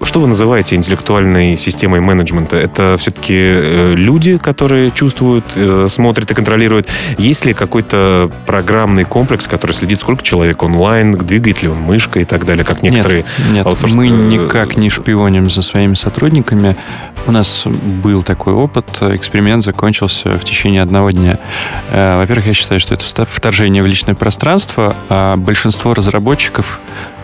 что 0.03 0.19
вы 0.19 0.27
называете 0.27 0.75
интеллектуальной 0.75 1.57
системой 1.57 1.99
менеджмента? 1.99 2.57
Это 2.57 2.97
все-таки 2.97 3.35
э, 3.37 3.93
люди, 3.95 4.37
которые 4.37 4.91
чувствуют, 4.91 5.45
э, 5.55 5.87
смотрят 5.89 6.29
и 6.31 6.33
контролируют? 6.33 6.87
Есть 7.17 7.45
ли 7.45 7.53
какой-то 7.53 8.31
программный 8.45 9.03
комплекс, 9.03 9.47
который 9.47 9.73
следит, 9.73 9.99
сколько 9.99 10.23
человек 10.23 10.63
онлайн, 10.63 11.17
двигает 11.17 11.61
ли 11.61 11.69
он 11.69 11.77
мышкой 11.77 12.23
и 12.23 12.25
так 12.25 12.45
далее, 12.45 12.63
как 12.63 12.81
некоторые 12.81 13.25
нет, 13.51 13.65
нет. 13.65 13.93
Мы 13.93 14.09
никак 14.27 14.77
не 14.77 14.89
шпионим 14.89 15.49
за 15.49 15.61
своими 15.61 15.95
сотрудниками. 15.95 16.75
У 17.25 17.31
нас 17.31 17.63
был 17.65 18.23
такой 18.23 18.53
опыт. 18.53 18.85
Эксперимент 19.01 19.63
закончился 19.63 20.37
в 20.37 20.43
течение 20.43 20.81
одного 20.81 21.11
дня. 21.11 21.39
Э, 21.91 22.17
во-первых, 22.17 22.47
я 22.47 22.53
считаю, 22.53 22.79
что 22.79 22.93
это 22.93 23.25
вторжение 23.25 23.83
в 23.83 23.85
личное 23.85 24.15
пространство, 24.15 24.95
а 25.09 25.35
большинство 25.35 25.93
разработчиков 25.93 26.79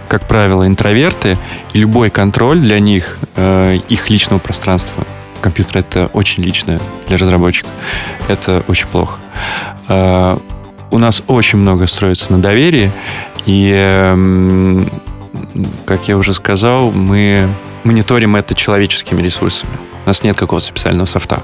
как 0.10 0.27
правило, 0.27 0.67
интроверты, 0.67 1.39
и 1.74 1.79
любой 1.79 2.12
контроль 2.12 2.60
для 2.60 2.79
них, 2.79 3.17
э, 3.36 3.79
их 3.89 4.12
личного 4.12 4.38
пространства, 4.38 5.07
компьютер 5.41 5.80
это 5.80 6.06
очень 6.13 6.43
личное 6.43 6.80
для 7.08 7.17
разработчика, 7.17 7.67
это 8.28 8.63
очень 8.67 8.86
плохо. 8.86 9.19
Э, 9.88 10.38
у 10.91 10.99
нас 10.99 11.23
очень 11.25 11.58
много 11.58 11.88
строится 11.88 12.32
на 12.32 12.39
доверии, 12.39 12.91
и 13.47 13.73
эм, 13.75 14.88
как 15.86 16.08
я 16.08 16.18
уже 16.18 16.34
сказал, 16.34 16.92
мы 16.92 17.48
мониторим 17.84 18.36
это 18.36 18.56
человеческими 18.56 19.22
ресурсами. 19.22 19.74
У 20.06 20.08
нас 20.08 20.24
нет 20.24 20.36
какого-то 20.36 20.66
специального 20.66 21.06
софта. 21.06 21.42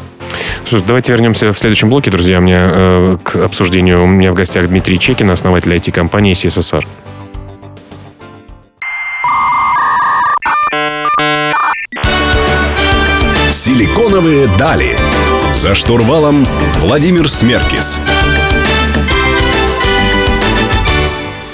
Ж, 0.70 0.82
давайте 0.86 1.12
вернемся 1.12 1.52
в 1.52 1.58
следующем 1.58 1.90
блоке, 1.90 2.12
друзья. 2.12 2.40
У 2.40 2.42
меня 2.42 2.70
э, 2.72 3.16
к 3.24 3.36
обсуждению. 3.38 4.04
У 4.04 4.08
меня 4.08 4.32
в 4.32 4.36
гостях 4.36 4.68
Дмитрий 4.68 5.00
Чекин, 5.00 5.32
основатель 5.32 5.74
IT-компании 5.74 6.34
CSSR. 6.34 6.86
Силиконовые 13.54 14.48
дали. 14.58 14.98
За 15.56 15.76
штурвалом 15.76 16.46
Владимир 16.80 17.30
Смеркис. 17.30 18.00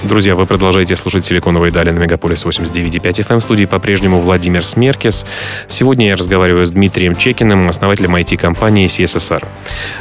Друзья, 0.07 0.35
вы 0.35 0.45
продолжаете 0.45 0.95
слушать 0.95 1.25
«Силиконовые 1.25 1.71
дали» 1.71 1.89
на 1.89 1.97
Мегаполис 1.97 2.45
89.5 2.45 3.01
FM. 3.01 3.39
В 3.39 3.41
студии 3.41 3.65
по-прежнему 3.65 4.19
Владимир 4.19 4.63
Смеркис. 4.63 5.25
Сегодня 5.67 6.09
я 6.09 6.15
разговариваю 6.15 6.63
с 6.63 6.69
Дмитрием 6.69 7.15
Чекиным, 7.15 7.67
основателем 7.67 8.15
IT-компании 8.15 8.85
CSSR. 8.85 9.43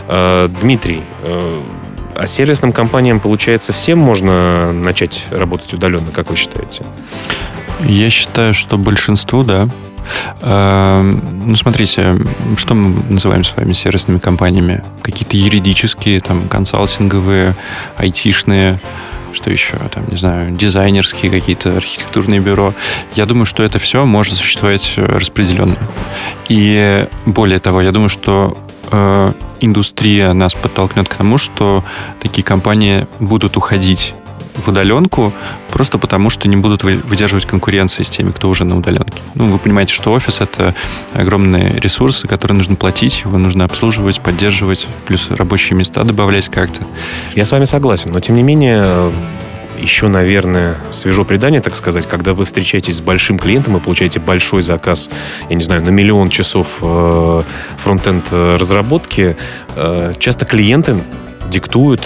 Э, 0.09 0.49
Дмитрий, 0.61 1.01
э, 1.23 1.61
а 2.17 2.27
сервисным 2.27 2.75
компаниям, 2.75 3.19
получается, 3.19 3.73
всем 3.73 3.99
можно 3.99 4.75
начать 4.75 5.25
работать 5.31 5.73
удаленно, 5.73 6.11
как 6.13 6.29
вы 6.29 6.37
считаете? 6.37 6.85
Я 7.83 8.11
считаю, 8.11 8.53
что 8.53 8.77
большинству, 8.77 9.43
да. 9.43 9.71
Э, 10.43 11.01
ну, 11.01 11.55
смотрите, 11.55 12.19
что 12.59 12.75
мы 12.75 12.95
называем 13.09 13.43
с 13.43 13.57
вами 13.57 13.73
сервисными 13.73 14.19
компаниями? 14.19 14.85
Какие-то 15.01 15.39
юридические, 15.39 16.21
там, 16.21 16.47
консалтинговые, 16.49 17.55
айтишные, 17.97 18.79
что 19.35 19.51
еще, 19.51 19.77
там, 19.93 20.05
не 20.09 20.17
знаю, 20.17 20.53
дизайнерские 20.53 21.31
какие-то, 21.31 21.77
архитектурные 21.77 22.41
бюро. 22.41 22.75
Я 23.15 23.27
думаю, 23.27 23.47
что 23.47 23.63
это 23.63 23.79
все 23.79 24.05
может 24.07 24.35
существовать 24.37 24.95
э, 24.97 25.05
распределенно. 25.05 25.77
И 26.49 27.07
более 27.27 27.59
того, 27.59 27.83
я 27.83 27.93
думаю, 27.93 28.09
что 28.09 28.57
э, 28.91 29.33
индустрия 29.61 30.33
нас 30.33 30.55
подтолкнет 30.55 31.09
к 31.09 31.15
тому, 31.15 31.39
что 31.39 31.85
такие 32.21 32.43
компании 32.45 33.07
будут 33.21 33.57
уходить 33.57 34.15
в 34.55 34.69
удаленку 34.69 35.33
просто 35.71 35.99
потому, 35.99 36.31
что 36.31 36.49
не 36.49 36.57
будут 36.57 36.85
выдерживать 36.85 37.47
конкуренции 37.47 38.03
с 38.03 38.09
теми, 38.09 38.31
кто 38.31 38.49
уже 38.49 38.65
на 38.65 38.77
удаленке. 38.77 39.23
Ну, 39.35 39.49
вы 39.51 39.59
понимаете, 39.59 39.93
что 39.93 40.13
офис— 40.13 40.41
это 40.41 40.75
огромные 41.13 41.81
ресурсы, 41.81 42.29
которые 42.29 42.57
нужно 42.57 42.77
платить, 42.77 43.23
его 43.25 43.39
нужно 43.39 43.65
обслуживать, 43.65 44.21
поддерживать, 44.21 44.87
плюс 45.07 45.31
рабочие 45.31 45.77
места 45.77 46.05
добавлять 46.05 46.49
как-то. 46.49 46.87
Я 47.35 47.45
с 47.45 47.53
вами 47.53 47.65
согласен, 47.65 48.13
но 48.13 48.21
тем 48.21 48.37
не 48.37 48.43
менее 48.43 49.13
еще, 49.79 50.09
наверное, 50.09 50.77
свежо 50.93 51.25
предание, 51.25 51.61
так 51.61 51.75
сказать, 51.75 52.07
когда 52.07 52.33
вы 52.33 52.45
встречаетесь 52.45 52.97
с 52.97 53.01
большим 53.01 53.39
клиентом 53.39 53.77
и 53.77 53.81
получаете 53.81 54.21
большой 54.21 54.63
заказ, 54.63 55.09
я 55.49 55.57
не 55.57 55.63
знаю, 55.63 55.83
на 55.83 55.91
миллион 55.91 56.29
часов 56.29 56.79
э, 56.81 57.43
фронтенд 57.79 58.27
э, 58.31 58.57
разработки, 58.57 59.37
э, 59.77 60.15
часто 60.19 60.45
клиенты 60.45 60.97
диктуют 61.51 62.03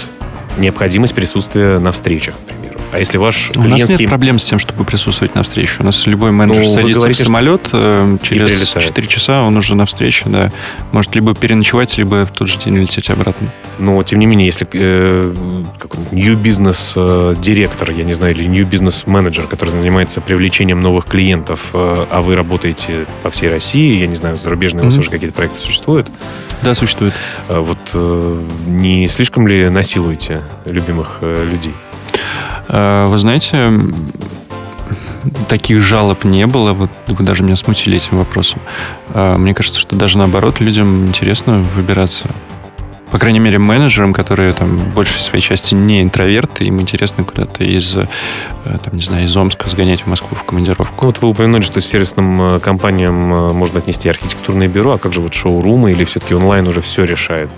необходимость 0.59 1.15
присутствия 1.15 1.79
на 1.79 1.91
встречах. 1.91 2.35
А 2.91 2.99
если 2.99 3.17
ваш 3.17 3.51
клиентский... 3.51 3.65
У 3.65 3.77
нас 3.77 3.89
нет 3.89 4.09
проблем 4.09 4.39
с 4.39 4.45
тем, 4.45 4.59
чтобы 4.59 4.83
присутствовать 4.83 5.35
на 5.35 5.43
встрече. 5.43 5.77
У 5.79 5.83
нас 5.83 6.07
любой 6.07 6.31
менеджер 6.31 6.63
ну, 6.63 6.73
садится 6.73 6.99
говорите, 6.99 7.23
в 7.23 7.27
самолет, 7.27 7.69
э, 7.71 8.17
через 8.23 8.67
4 8.67 9.07
часа 9.07 9.43
он 9.43 9.57
уже 9.57 9.75
на 9.75 9.85
встрече, 9.85 10.23
да. 10.27 10.51
Может 10.91 11.13
либо 11.15 11.35
переночевать, 11.35 11.97
либо 11.97 12.25
в 12.25 12.31
тот 12.31 12.47
же 12.47 12.57
день 12.57 12.77
улететь 12.77 13.09
обратно. 13.09 13.51
Но, 13.77 14.01
тем 14.03 14.19
не 14.19 14.25
менее, 14.25 14.47
если 14.47 14.67
э, 14.73 15.33
new 16.11 16.35
business 16.35 16.93
э, 16.95 17.35
директор, 17.39 17.91
я 17.91 18.03
не 18.03 18.13
знаю, 18.13 18.35
или 18.35 18.47
new 18.47 18.67
business 18.67 19.03
менеджер, 19.05 19.45
который 19.45 19.69
занимается 19.69 20.21
привлечением 20.21 20.81
новых 20.81 21.05
клиентов, 21.05 21.69
э, 21.73 22.05
а 22.09 22.21
вы 22.21 22.35
работаете 22.35 23.05
по 23.21 23.29
всей 23.29 23.49
России, 23.49 23.97
я 23.97 24.07
не 24.07 24.15
знаю, 24.15 24.35
зарубежные 24.35 24.81
mm-hmm. 24.81 24.87
у 24.87 24.89
вас 24.89 24.97
уже 24.97 25.09
какие-то 25.09 25.35
проекты 25.35 25.59
существуют? 25.59 26.07
Да, 26.61 26.75
существуют. 26.75 27.13
Э, 27.47 27.59
вот 27.59 27.77
э, 27.93 28.43
не 28.67 29.07
слишком 29.07 29.47
ли 29.47 29.69
насилуете 29.69 30.41
любимых 30.65 31.19
э, 31.21 31.47
людей? 31.49 31.73
Э, 32.69 33.05
вы 33.07 33.17
знаете, 33.17 33.71
таких 35.47 35.81
жалоб 35.81 36.23
не 36.23 36.45
было. 36.47 36.73
Вот 36.73 36.89
вы 37.07 37.23
даже 37.23 37.43
меня 37.43 37.55
смутили 37.55 37.97
этим 37.97 38.17
вопросом. 38.17 38.61
Э, 39.13 39.35
мне 39.37 39.53
кажется, 39.53 39.79
что 39.79 39.95
даже 39.95 40.17
наоборот, 40.17 40.59
людям 40.59 41.05
интересно 41.05 41.59
выбираться. 41.75 42.29
По 43.11 43.17
крайней 43.17 43.39
мере, 43.39 43.57
менеджерам, 43.57 44.13
которые 44.13 44.53
там 44.53 44.77
большей 44.77 45.19
своей 45.19 45.41
части 45.41 45.73
не 45.73 46.03
интроверты, 46.03 46.65
им 46.65 46.79
интересно 46.79 47.23
куда-то 47.23 47.63
из, 47.63 47.97
э, 47.97 48.05
там, 48.63 48.93
не 48.93 49.01
знаю, 49.01 49.25
из 49.25 49.35
Омска 49.35 49.67
сгонять 49.67 50.01
в 50.01 50.05
Москву 50.05 50.37
в 50.37 50.43
командировку. 50.43 51.07
Вот 51.07 51.19
вы 51.19 51.29
упомянули, 51.29 51.63
что 51.63 51.81
с 51.81 51.85
сервисным 51.85 52.59
компаниям 52.59 53.55
можно 53.55 53.79
отнести 53.79 54.07
архитектурное 54.09 54.67
бюро, 54.67 54.93
а 54.93 54.97
как 54.99 55.11
же 55.13 55.21
вот 55.21 55.33
шоурумы 55.33 55.91
или 55.91 56.03
все-таки 56.03 56.35
онлайн 56.35 56.67
уже 56.67 56.81
все 56.81 57.03
решает? 57.03 57.49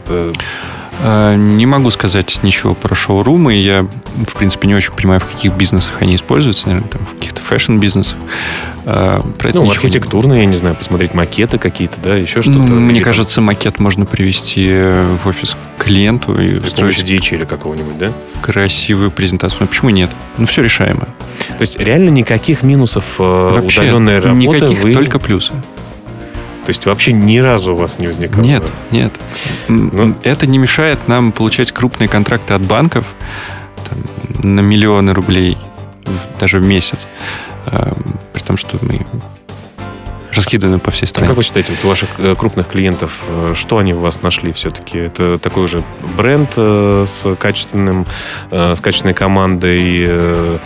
Э, 1.04 1.36
не 1.36 1.66
могу 1.66 1.90
сказать 1.90 2.40
ничего 2.44 2.76
про 2.76 2.94
шоурумы. 2.96 3.56
Я, 3.56 3.88
в 4.28 4.38
принципе, 4.38 4.68
не 4.68 4.76
очень 4.76 4.94
понимаю, 4.94 5.20
в 5.20 5.26
каких 5.26 5.54
бизнесах 5.54 6.02
они 6.02 6.16
используются. 6.16 6.68
Наверное, 6.68 6.90
там, 6.90 7.06
в 7.06 7.16
каких-то 7.16 7.42
фэшн-бизнесах. 7.42 8.18
Э, 8.86 9.20
про 9.38 9.50
это 9.50 9.60
ну, 9.60 9.70
архитектурно, 9.70 10.34
я 10.34 10.46
не 10.46 10.56
знаю, 10.56 10.76
посмотреть 10.76 11.14
макеты 11.14 11.58
какие-то, 11.58 11.98
да, 12.04 12.16
еще 12.16 12.42
что-то. 12.42 12.60
Ну, 12.60 12.80
мне 12.80 13.02
кажется, 13.02 13.36
там... 13.36 13.46
макет 13.46 13.80
можно 13.80 14.06
привести 14.06 14.70
в 15.24 15.28
офис 15.28 15.58
клиенту 15.78 16.40
и 16.40 16.60
При 16.60 16.70
строить 16.70 17.00
DH 17.00 17.36
или 17.36 17.46
какого-нибудь, 17.46 17.98
да? 17.98 18.12
Красивую 18.42 19.12
презентацию. 19.12 19.62
Ну, 19.62 19.68
почему 19.68 19.90
нет? 19.90 20.12
Ну, 20.38 20.46
все 20.46 20.62
решаемо. 20.62 21.08
То 21.58 21.62
есть 21.62 21.80
реально 21.80 22.10
никаких 22.10 22.64
минусов 22.64 23.16
э, 23.20 23.50
Вообще, 23.54 23.82
удаленной 23.82 24.20
работы 24.20 24.46
никаких, 24.46 24.84
вы... 24.84 24.94
только 24.94 25.20
плюсы. 25.20 25.54
То 26.66 26.70
есть 26.70 26.86
вообще 26.86 27.12
ни 27.12 27.38
разу 27.40 27.74
у 27.74 27.76
вас 27.76 28.00
не 28.00 28.08
возникало? 28.08 28.44
Нет, 28.44 28.64
нет. 28.92 29.14
Ну, 29.68 30.16
это 30.24 30.46
не 30.46 30.58
мешает 30.58 31.08
нам 31.08 31.32
получать 31.32 31.72
крупные 31.72 32.08
контракты 32.08 32.54
от 32.54 32.62
банков 32.62 33.16
там, 33.90 34.54
на 34.56 34.60
миллионы 34.62 35.14
рублей 35.14 35.58
даже 36.40 36.60
в 36.60 36.64
месяц. 36.64 37.08
Э, 37.66 37.94
при 38.34 38.42
том, 38.42 38.58
что 38.58 38.78
мы 38.82 39.06
раскиданы 40.34 40.80
по 40.80 40.92
всей 40.92 41.08
стране. 41.08 41.28
А 41.28 41.30
как 41.30 41.38
вы 41.38 41.44
считаете, 41.44 41.74
вот 41.74 41.84
у 41.84 41.88
ваших 41.88 42.10
э, 42.18 42.36
крупных 42.36 42.68
клиентов, 42.68 43.24
э, 43.28 43.54
что 43.56 43.78
они 43.78 43.94
в 43.94 44.00
вас 44.00 44.22
нашли 44.22 44.52
все-таки? 44.54 44.98
Это 44.98 45.38
такой 45.38 45.66
уже 45.66 45.84
бренд 46.18 46.54
с 46.56 47.36
качественным, 47.40 48.06
с 48.50 48.80
качественной 48.80 49.14
командой 49.14 50.60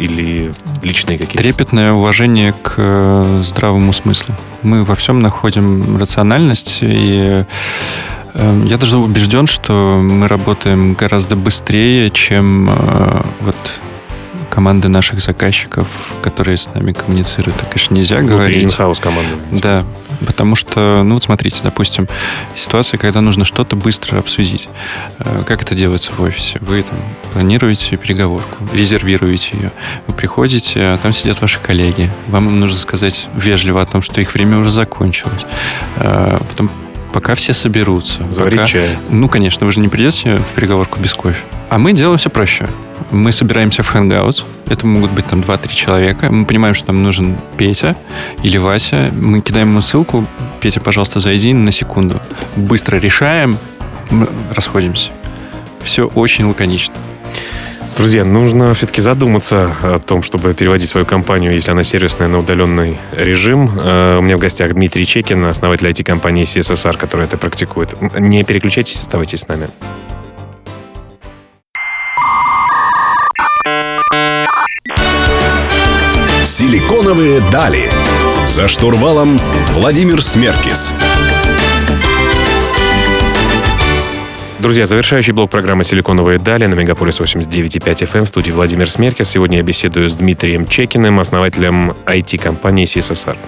или 0.00 0.52
личные 0.82 1.18
какие-то? 1.18 1.38
Трепетное 1.38 1.92
уважение 1.92 2.54
к 2.62 3.42
здравому 3.42 3.92
смыслу. 3.92 4.34
Мы 4.62 4.84
во 4.84 4.94
всем 4.94 5.18
находим 5.18 5.96
рациональность, 5.98 6.78
и 6.82 7.44
я 8.34 8.76
даже 8.78 8.96
убежден, 8.96 9.46
что 9.46 9.98
мы 10.02 10.28
работаем 10.28 10.94
гораздо 10.94 11.36
быстрее, 11.36 12.10
чем 12.10 12.70
вот 13.40 13.56
команды 14.48 14.88
наших 14.88 15.20
заказчиков, 15.20 15.86
которые 16.22 16.56
с 16.56 16.66
нами 16.74 16.92
коммуницируют. 16.92 17.56
Так, 17.56 17.70
конечно, 17.70 17.94
нельзя 17.94 18.16
Внутри 18.16 18.34
говорить. 18.36 18.64
инхаус 18.64 18.98
команды. 18.98 19.36
Да, 19.52 19.84
потому 20.24 20.56
что, 20.56 21.02
ну 21.02 21.14
вот 21.14 21.22
смотрите, 21.24 21.60
допустим, 21.62 22.08
ситуация, 22.54 22.98
когда 22.98 23.20
нужно 23.20 23.44
что-то 23.44 23.76
быстро 23.76 24.18
обсудить. 24.18 24.68
Э, 25.18 25.42
как 25.46 25.62
это 25.62 25.74
делается 25.74 26.12
в 26.12 26.20
офисе? 26.20 26.58
Вы 26.60 26.82
там 26.82 26.98
планируете 27.32 27.96
переговорку, 27.96 28.56
резервируете 28.72 29.56
ее. 29.56 29.72
Вы 30.06 30.14
приходите, 30.14 30.80
а 30.80 30.98
там 30.98 31.12
сидят 31.12 31.40
ваши 31.40 31.60
коллеги. 31.60 32.10
Вам 32.28 32.60
нужно 32.60 32.78
сказать 32.78 33.28
вежливо 33.34 33.82
о 33.82 33.86
том, 33.86 34.02
что 34.02 34.20
их 34.20 34.34
время 34.34 34.58
уже 34.58 34.70
закончилось. 34.70 35.46
Э, 35.96 36.38
потом 36.48 36.70
пока 37.12 37.34
все 37.34 37.52
соберутся. 37.54 38.24
Заварить 38.30 38.58
пока... 38.58 38.68
чай. 38.68 38.88
Ну, 39.08 39.28
конечно, 39.28 39.66
вы 39.66 39.72
же 39.72 39.80
не 39.80 39.88
придете 39.88 40.36
в 40.36 40.54
переговорку 40.54 41.00
без 41.00 41.12
кофе. 41.14 41.44
А 41.68 41.78
мы 41.78 41.92
делаем 41.92 42.18
все 42.18 42.30
проще. 42.30 42.66
Мы 43.10 43.32
собираемся 43.32 43.82
в 43.82 43.94
Hangouts. 43.94 44.44
Это 44.68 44.86
могут 44.86 45.10
быть 45.10 45.26
там 45.26 45.40
2-3 45.40 45.74
человека. 45.74 46.30
Мы 46.30 46.44
понимаем, 46.44 46.74
что 46.74 46.92
нам 46.92 47.02
нужен 47.02 47.36
Петя 47.56 47.96
или 48.42 48.56
Вася. 48.56 49.10
Мы 49.16 49.40
кидаем 49.40 49.70
ему 49.70 49.80
ссылку. 49.80 50.26
Петя, 50.60 50.80
пожалуйста, 50.80 51.18
зайди 51.20 51.52
на 51.52 51.72
секунду. 51.72 52.20
Быстро 52.56 52.96
решаем. 52.96 53.58
Мы 54.10 54.28
расходимся. 54.54 55.10
Все 55.82 56.06
очень 56.06 56.44
лаконично. 56.44 56.94
Друзья, 57.96 58.24
нужно 58.24 58.72
все-таки 58.74 59.00
задуматься 59.00 59.76
о 59.82 59.98
том, 59.98 60.22
чтобы 60.22 60.54
переводить 60.54 60.88
свою 60.88 61.04
компанию, 61.04 61.52
если 61.52 61.70
она 61.70 61.82
сервисная, 61.82 62.28
на 62.28 62.38
удаленный 62.38 62.98
режим. 63.12 63.78
Э, 63.82 64.18
у 64.18 64.22
меня 64.22 64.36
в 64.36 64.40
гостях 64.40 64.72
Дмитрий 64.72 65.04
Чекин, 65.06 65.44
основатель 65.44 65.86
IT-компании 65.88 66.44
CSSR, 66.44 66.96
которая 66.96 67.26
это 67.26 67.36
практикует. 67.36 67.94
Не 68.18 68.42
переключайтесь, 68.44 68.98
оставайтесь 69.00 69.40
с 69.40 69.48
нами. 69.48 69.68
Силиконовые 76.46 77.40
дали. 77.52 77.90
За 78.48 78.66
штурвалом 78.66 79.40
Владимир 79.74 80.22
Смеркис. 80.22 80.92
Друзья, 84.60 84.84
завершающий 84.84 85.32
блок 85.32 85.48
программы 85.48 85.84
«Силиконовые 85.84 86.38
дали» 86.38 86.66
на 86.66 86.74
Мегаполис 86.74 87.18
89.5 87.18 87.80
FM 87.80 88.18
эм 88.18 88.24
в 88.26 88.28
студии 88.28 88.50
Владимир 88.50 88.90
Смеркис. 88.90 89.30
Сегодня 89.30 89.56
я 89.56 89.62
беседую 89.62 90.10
с 90.10 90.14
Дмитрием 90.14 90.66
Чекиным, 90.66 91.18
основателем 91.18 91.92
IT-компании 92.04 92.84
CSSSR. 92.84 93.38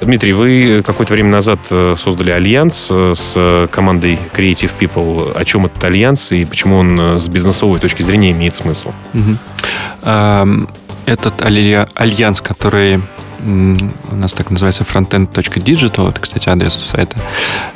Дмитрий, 0.00 0.32
вы 0.32 0.82
какое-то 0.86 1.12
время 1.14 1.30
назад 1.30 1.58
э, 1.70 1.96
создали 1.98 2.30
альянс 2.30 2.86
э, 2.88 3.14
с 3.16 3.68
командой 3.72 4.16
Creative 4.32 4.70
People. 4.78 5.36
О 5.36 5.44
чем 5.44 5.66
этот 5.66 5.82
альянс 5.82 6.30
и 6.30 6.44
почему 6.44 6.76
он 6.76 7.00
э, 7.00 7.18
с 7.18 7.26
бизнесовой 7.28 7.80
точки 7.80 8.02
зрения 8.02 8.30
имеет 8.30 8.54
смысл? 8.54 8.92
Угу. 9.12 10.68
Этот 11.06 11.42
альянс, 11.42 12.40
который 12.40 13.00
у 13.40 14.16
нас 14.16 14.32
так 14.32 14.50
называется 14.50 14.84
frontend.digital, 14.84 16.10
это, 16.10 16.20
кстати, 16.20 16.48
адрес 16.48 16.74
сайта, 16.74 17.18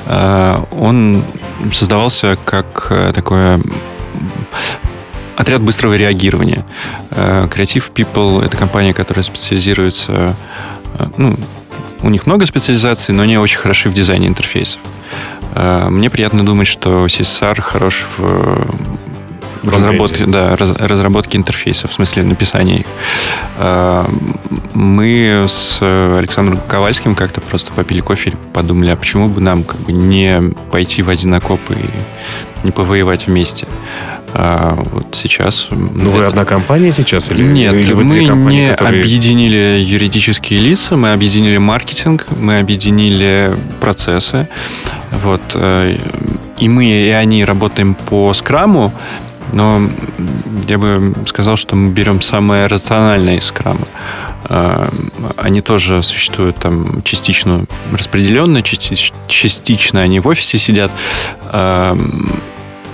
э, 0.06 0.56
он 0.72 1.22
создавался 1.72 2.36
как 2.44 2.88
э, 2.90 3.12
такое 3.12 3.60
отряд 5.36 5.62
быстрого 5.62 5.94
реагирования. 5.94 6.64
Э, 7.10 7.48
Creative 7.50 7.92
People— 7.92 8.44
это 8.44 8.56
компания, 8.56 8.94
которая 8.94 9.22
специализируется... 9.22 10.34
Ну, 11.16 11.36
у 12.00 12.10
них 12.10 12.26
много 12.26 12.46
специализаций, 12.46 13.14
но 13.14 13.22
они 13.22 13.38
очень 13.38 13.58
хороши 13.58 13.90
в 13.90 13.94
дизайне 13.94 14.28
интерфейсов. 14.28 14.80
Мне 15.54 16.10
приятно 16.10 16.46
думать, 16.46 16.68
что 16.68 17.06
CSR 17.06 17.60
хорош 17.60 18.06
в 18.16 18.66
разработки, 19.62 20.24
да, 20.24 20.56
раз, 20.56 20.70
разработки 20.78 21.36
интерфейсов, 21.36 21.90
в 21.90 21.94
смысле 21.94 22.22
написания 22.22 22.80
их. 22.80 22.86
А, 23.56 24.08
мы 24.74 25.46
с 25.48 25.78
Александром 25.80 26.58
Ковальским 26.66 27.14
как-то 27.14 27.40
просто 27.40 27.72
попили 27.72 28.00
кофе 28.00 28.30
и 28.30 28.34
подумали, 28.52 28.90
а 28.90 28.96
почему 28.96 29.28
бы 29.28 29.40
нам 29.40 29.64
как 29.64 29.80
бы 29.80 29.92
не 29.92 30.54
пойти 30.70 31.02
в 31.02 31.10
один 31.10 31.34
окоп 31.34 31.60
и 31.70 32.64
не 32.64 32.70
повоевать 32.70 33.26
вместе. 33.26 33.66
А 34.34 34.78
вот 34.92 35.14
сейчас... 35.14 35.68
Ну, 35.70 36.10
это... 36.10 36.18
вы 36.18 36.24
одна 36.26 36.44
компания 36.44 36.92
сейчас? 36.92 37.30
Или, 37.30 37.42
Нет, 37.42 37.74
или 37.74 37.92
вы 37.92 38.04
мы 38.04 38.26
компании, 38.26 38.66
не 38.66 38.70
которые... 38.70 39.02
объединили 39.02 39.80
юридические 39.82 40.60
лица, 40.60 40.96
мы 40.96 41.12
объединили 41.12 41.56
маркетинг, 41.56 42.26
мы 42.38 42.58
объединили 42.58 43.52
процессы. 43.80 44.48
Вот. 45.10 45.40
Э, 45.54 45.96
и 46.58 46.68
мы, 46.68 46.84
и 46.84 47.10
они 47.10 47.44
работаем 47.44 47.94
по 47.94 48.34
скраму, 48.34 48.92
но 49.52 49.90
я 50.66 50.78
бы 50.78 51.14
сказал, 51.26 51.56
что 51.56 51.76
мы 51.76 51.90
берем 51.90 52.20
самое 52.20 52.66
рациональное 52.66 53.38
из 53.38 53.44
скрама. 53.44 53.86
А, 54.44 54.88
они 55.36 55.60
тоже 55.60 56.02
существуют 56.02 56.56
там 56.56 57.02
частично 57.02 57.64
распределенные, 57.92 58.62
частично, 58.62 59.16
частично 59.26 60.02
они 60.02 60.20
в 60.20 60.28
офисе 60.28 60.58
сидят. 60.58 60.90
А, 61.46 61.96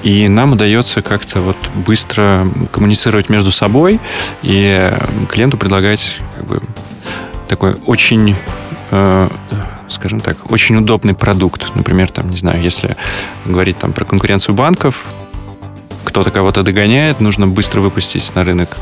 и 0.02 0.28
нам 0.28 0.52
удается 0.52 1.00
как-то 1.00 1.40
вот 1.40 1.56
быстро 1.74 2.46
коммуницировать 2.72 3.30
между 3.30 3.50
собой 3.50 4.00
и 4.42 4.92
клиенту 5.30 5.56
предлагать 5.56 6.18
как 6.36 6.46
бы 6.46 6.62
такой 7.48 7.76
очень 7.86 8.36
а, 8.90 9.30
скажем 9.88 10.20
так, 10.20 10.50
очень 10.50 10.76
удобный 10.76 11.14
продукт. 11.14 11.74
Например, 11.74 12.10
там, 12.10 12.30
не 12.30 12.36
знаю, 12.36 12.62
если 12.62 12.96
говорить 13.44 13.78
там 13.78 13.92
про 13.92 14.04
конкуренцию 14.04 14.54
банков, 14.54 15.06
кто-то 16.14 16.30
кого-то 16.30 16.62
догоняет, 16.62 17.20
нужно 17.20 17.48
быстро 17.48 17.80
выпустить 17.80 18.32
на 18.36 18.44
рынок 18.44 18.76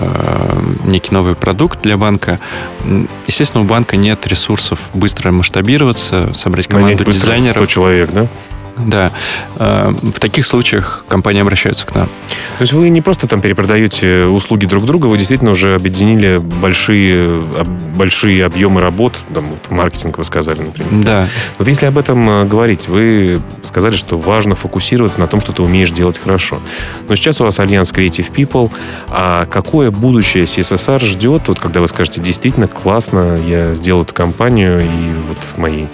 э, 0.00 0.74
некий 0.82 1.14
новый 1.14 1.36
продукт 1.36 1.80
для 1.82 1.96
банка. 1.96 2.40
Естественно, 3.28 3.62
у 3.62 3.64
банка 3.64 3.96
нет 3.96 4.26
ресурсов 4.26 4.90
быстро 4.92 5.30
масштабироваться, 5.30 6.34
собрать 6.34 6.66
команду 6.66 7.04
дизайнеров. 7.04 7.58
100 7.58 7.66
человек, 7.66 8.10
да? 8.10 8.26
Да. 8.78 9.10
Э, 9.56 9.92
в 10.02 10.18
таких 10.18 10.46
случаях 10.46 11.04
компании 11.08 11.42
обращаются 11.42 11.86
к 11.86 11.94
нам. 11.94 12.06
То 12.58 12.62
есть 12.62 12.72
вы 12.72 12.88
не 12.88 13.00
просто 13.00 13.26
там 13.26 13.40
перепродаете 13.40 14.24
услуги 14.24 14.66
друг 14.66 14.84
друга, 14.84 15.06
вы 15.06 15.18
действительно 15.18 15.52
уже 15.52 15.74
объединили 15.74 16.38
большие, 16.38 17.40
большие 17.94 18.44
объемы 18.44 18.80
работ, 18.80 19.14
там, 19.32 19.44
вот 19.44 19.70
маркетинг 19.70 20.18
вы 20.18 20.24
сказали, 20.24 20.60
например. 20.60 21.04
Да. 21.04 21.28
Вот 21.58 21.68
если 21.68 21.86
об 21.86 21.98
этом 21.98 22.28
э, 22.28 22.44
говорить, 22.44 22.88
вы 22.88 23.40
сказали, 23.62 23.94
что 23.94 24.16
важно 24.16 24.54
фокусироваться 24.54 25.20
на 25.20 25.26
том, 25.26 25.40
что 25.40 25.52
ты 25.52 25.62
умеешь 25.62 25.90
делать 25.90 26.18
хорошо. 26.18 26.60
Но 27.08 27.14
сейчас 27.14 27.40
у 27.40 27.44
вас 27.44 27.58
Альянс 27.58 27.92
Creative 27.92 28.30
People. 28.32 28.70
А 29.08 29.46
какое 29.46 29.90
будущее 29.90 30.44
CSSR 30.44 31.04
ждет, 31.04 31.48
вот 31.48 31.60
когда 31.60 31.80
вы 31.80 31.88
скажете, 31.88 32.20
действительно 32.20 32.68
классно, 32.68 33.38
я 33.46 33.74
сделал 33.74 34.02
эту 34.02 34.14
компанию, 34.14 34.80
и 34.80 35.12
вот 35.28 35.38
мои 35.56 35.86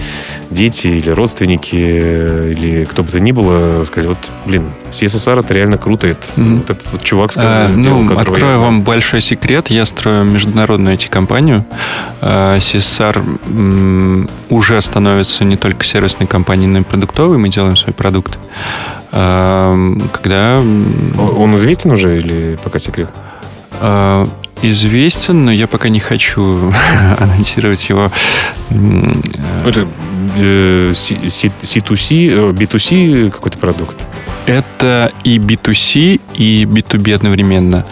дети 0.51 0.89
или 0.89 1.11
родственники, 1.11 1.75
или 1.77 2.70
кто 2.89 3.03
бы 3.03 3.11
то 3.11 3.21
ни 3.21 3.33
было, 3.33 3.85
сказали, 3.85 4.09
вот, 4.09 4.19
блин, 4.47 4.71
CSSR 4.91 5.41
это 5.41 5.55
реально 5.55 5.79
круто. 5.79 6.07
Это, 6.07 6.21
mm-hmm. 6.37 6.57
вот 6.57 6.71
этот 6.71 6.93
вот 6.93 7.03
чувак 7.03 7.33
а, 7.37 7.67
сделал, 7.67 8.03
ну, 8.03 8.17
открою 8.17 8.61
вам 8.61 8.83
большой 8.83 9.21
секрет. 9.21 9.69
Я 9.69 9.85
строю 9.85 10.25
международную 10.25 10.97
IT-компанию. 10.97 11.65
А, 12.21 12.59
CSR 12.59 13.23
м, 13.47 14.29
уже 14.49 14.81
становится 14.81 15.45
не 15.45 15.57
только 15.57 15.85
сервисной 15.85 16.27
компанией, 16.27 16.69
но 16.69 16.79
и 16.79 16.83
продуктовой. 16.83 17.39
Мы 17.39 17.49
делаем 17.49 17.77
свой 17.77 17.95
продукт. 17.95 18.39
Когда... 19.11 20.59
Он 20.61 21.57
известен 21.57 21.91
уже 21.91 22.19
или 22.19 22.59
пока 22.63 22.79
секрет? 22.79 23.11
Известен, 24.63 25.45
но 25.45 25.53
я 25.53 25.67
пока 25.67 25.89
не 25.89 26.01
хочу 26.01 26.73
анонсировать 27.19 27.89
его. 27.89 28.11
Это 29.67 29.89
C2C, 30.37 32.53
B2C 32.53 33.31
какой-то 33.31 33.59
продукт? 33.59 33.97
Это 34.47 35.13
и 35.23 35.39
B2C, 35.39 36.21
и 36.35 36.65
B2B 36.65 37.15
одновременно. 37.15 37.85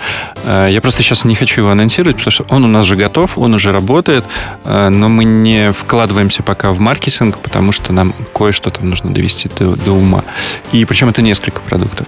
Э, 0.44 0.68
я 0.70 0.80
просто 0.80 1.02
сейчас 1.02 1.24
не 1.24 1.34
хочу 1.34 1.60
его 1.60 1.70
анонсировать, 1.70 2.16
потому 2.16 2.32
что 2.32 2.46
он 2.48 2.64
у 2.64 2.68
нас 2.68 2.86
же 2.86 2.96
готов, 2.96 3.38
он 3.38 3.54
уже 3.54 3.70
работает, 3.70 4.24
э, 4.64 4.88
но 4.88 5.08
мы 5.08 5.24
не 5.24 5.72
вкладываемся 5.72 6.42
пока 6.42 6.72
в 6.72 6.80
маркетинг, 6.80 7.38
потому 7.38 7.72
что 7.72 7.92
нам 7.92 8.14
кое-что 8.34 8.70
там 8.70 8.88
нужно 8.88 9.12
довести 9.12 9.50
до, 9.58 9.76
до 9.76 9.92
ума. 9.92 10.24
И 10.72 10.84
причем 10.84 11.10
это 11.10 11.22
несколько 11.22 11.60
продуктов. 11.60 12.06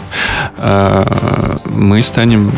Э, 0.56 1.58
мы 1.66 2.02
станем 2.02 2.52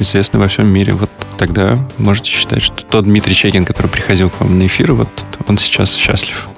известны 0.00 0.38
во 0.38 0.48
всем 0.48 0.66
мире. 0.66 0.92
Вот 0.92 1.10
тогда 1.38 1.78
можете 1.98 2.30
считать, 2.30 2.62
что 2.62 2.84
тот 2.84 3.04
Дмитрий 3.04 3.34
Чекин, 3.34 3.64
который 3.64 3.88
приходил 3.88 4.30
к 4.30 4.40
вам 4.40 4.58
на 4.58 4.66
эфир, 4.66 4.92
вот 4.92 5.08
он 5.48 5.58
сейчас 5.58 5.94
счастлив. 5.94 6.48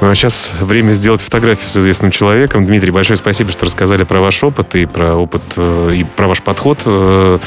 Ну 0.00 0.10
а 0.10 0.14
сейчас 0.14 0.50
время 0.60 0.92
сделать 0.92 1.20
фотографию 1.20 1.68
с 1.68 1.76
известным 1.76 2.10
человеком. 2.10 2.66
Дмитрий, 2.66 2.90
большое 2.90 3.16
спасибо, 3.16 3.52
что 3.52 3.66
рассказали 3.66 4.04
про 4.04 4.20
ваш 4.20 4.42
опыт 4.42 4.74
и 4.74 4.86
про 4.86 5.14
опыт 5.14 5.42
э, 5.56 5.92
и 5.94 6.04
про 6.04 6.26
ваш 6.26 6.42
подход 6.42 6.80
э, 6.84 7.38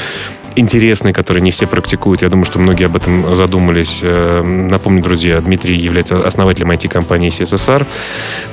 интересный, 0.56 1.12
который 1.12 1.42
не 1.42 1.50
все 1.50 1.66
практикуют. 1.66 2.22
Я 2.22 2.28
думаю, 2.28 2.44
что 2.44 2.58
многие 2.58 2.86
об 2.86 2.96
этом 2.96 3.34
задумались. 3.36 4.00
Э, 4.02 4.42
напомню, 4.42 5.02
друзья, 5.02 5.40
Дмитрий 5.40 5.76
является 5.76 6.26
основателем 6.26 6.70
IT-компании 6.70 7.30
CSSR. 7.30 7.86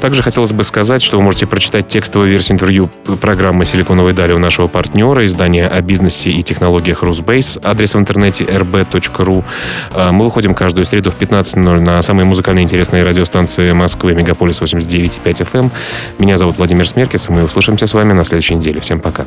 Также 0.01 0.21
хотелось 0.21 0.51
бы 0.51 0.63
сказать, 0.63 1.01
что 1.01 1.17
вы 1.17 1.23
можете 1.23 1.47
прочитать 1.47 1.87
текстовую 1.87 2.31
версию 2.31 2.55
интервью 2.55 2.89
программы 3.21 3.65
«Силиконовой 3.65 4.13
дали» 4.13 4.33
у 4.33 4.39
нашего 4.39 4.67
партнера, 4.67 5.25
издания 5.25 5.67
о 5.67 5.81
бизнесе 5.81 6.29
и 6.29 6.41
технологиях 6.41 7.03
Rusbase. 7.03 7.59
Адрес 7.63 7.93
в 7.95 7.97
интернете 7.97 8.43
rb.ru. 8.43 9.43
Э, 9.93 10.11
мы 10.11 10.25
выходим 10.25 10.53
каждую 10.53 10.85
среду 10.85 11.11
в 11.11 11.19
15.00 11.19 11.79
на 11.79 12.01
самые 12.01 12.25
музыкально 12.25 12.59
интересные 12.59 13.03
радиостанции 13.03 13.71
Москвы, 13.71 14.13
Мегаполис 14.13 14.61
89.5 14.61 15.23
FM. 15.23 15.59
Эм. 15.63 15.71
Меня 16.19 16.37
зовут 16.37 16.57
Владимир 16.57 16.87
Смеркис, 16.87 17.29
и 17.29 17.31
мы 17.31 17.43
услышимся 17.43 17.87
с 17.87 17.93
вами 17.93 18.13
на 18.13 18.23
следующей 18.23 18.55
неделе. 18.55 18.79
Всем 18.79 18.99
пока. 18.99 19.25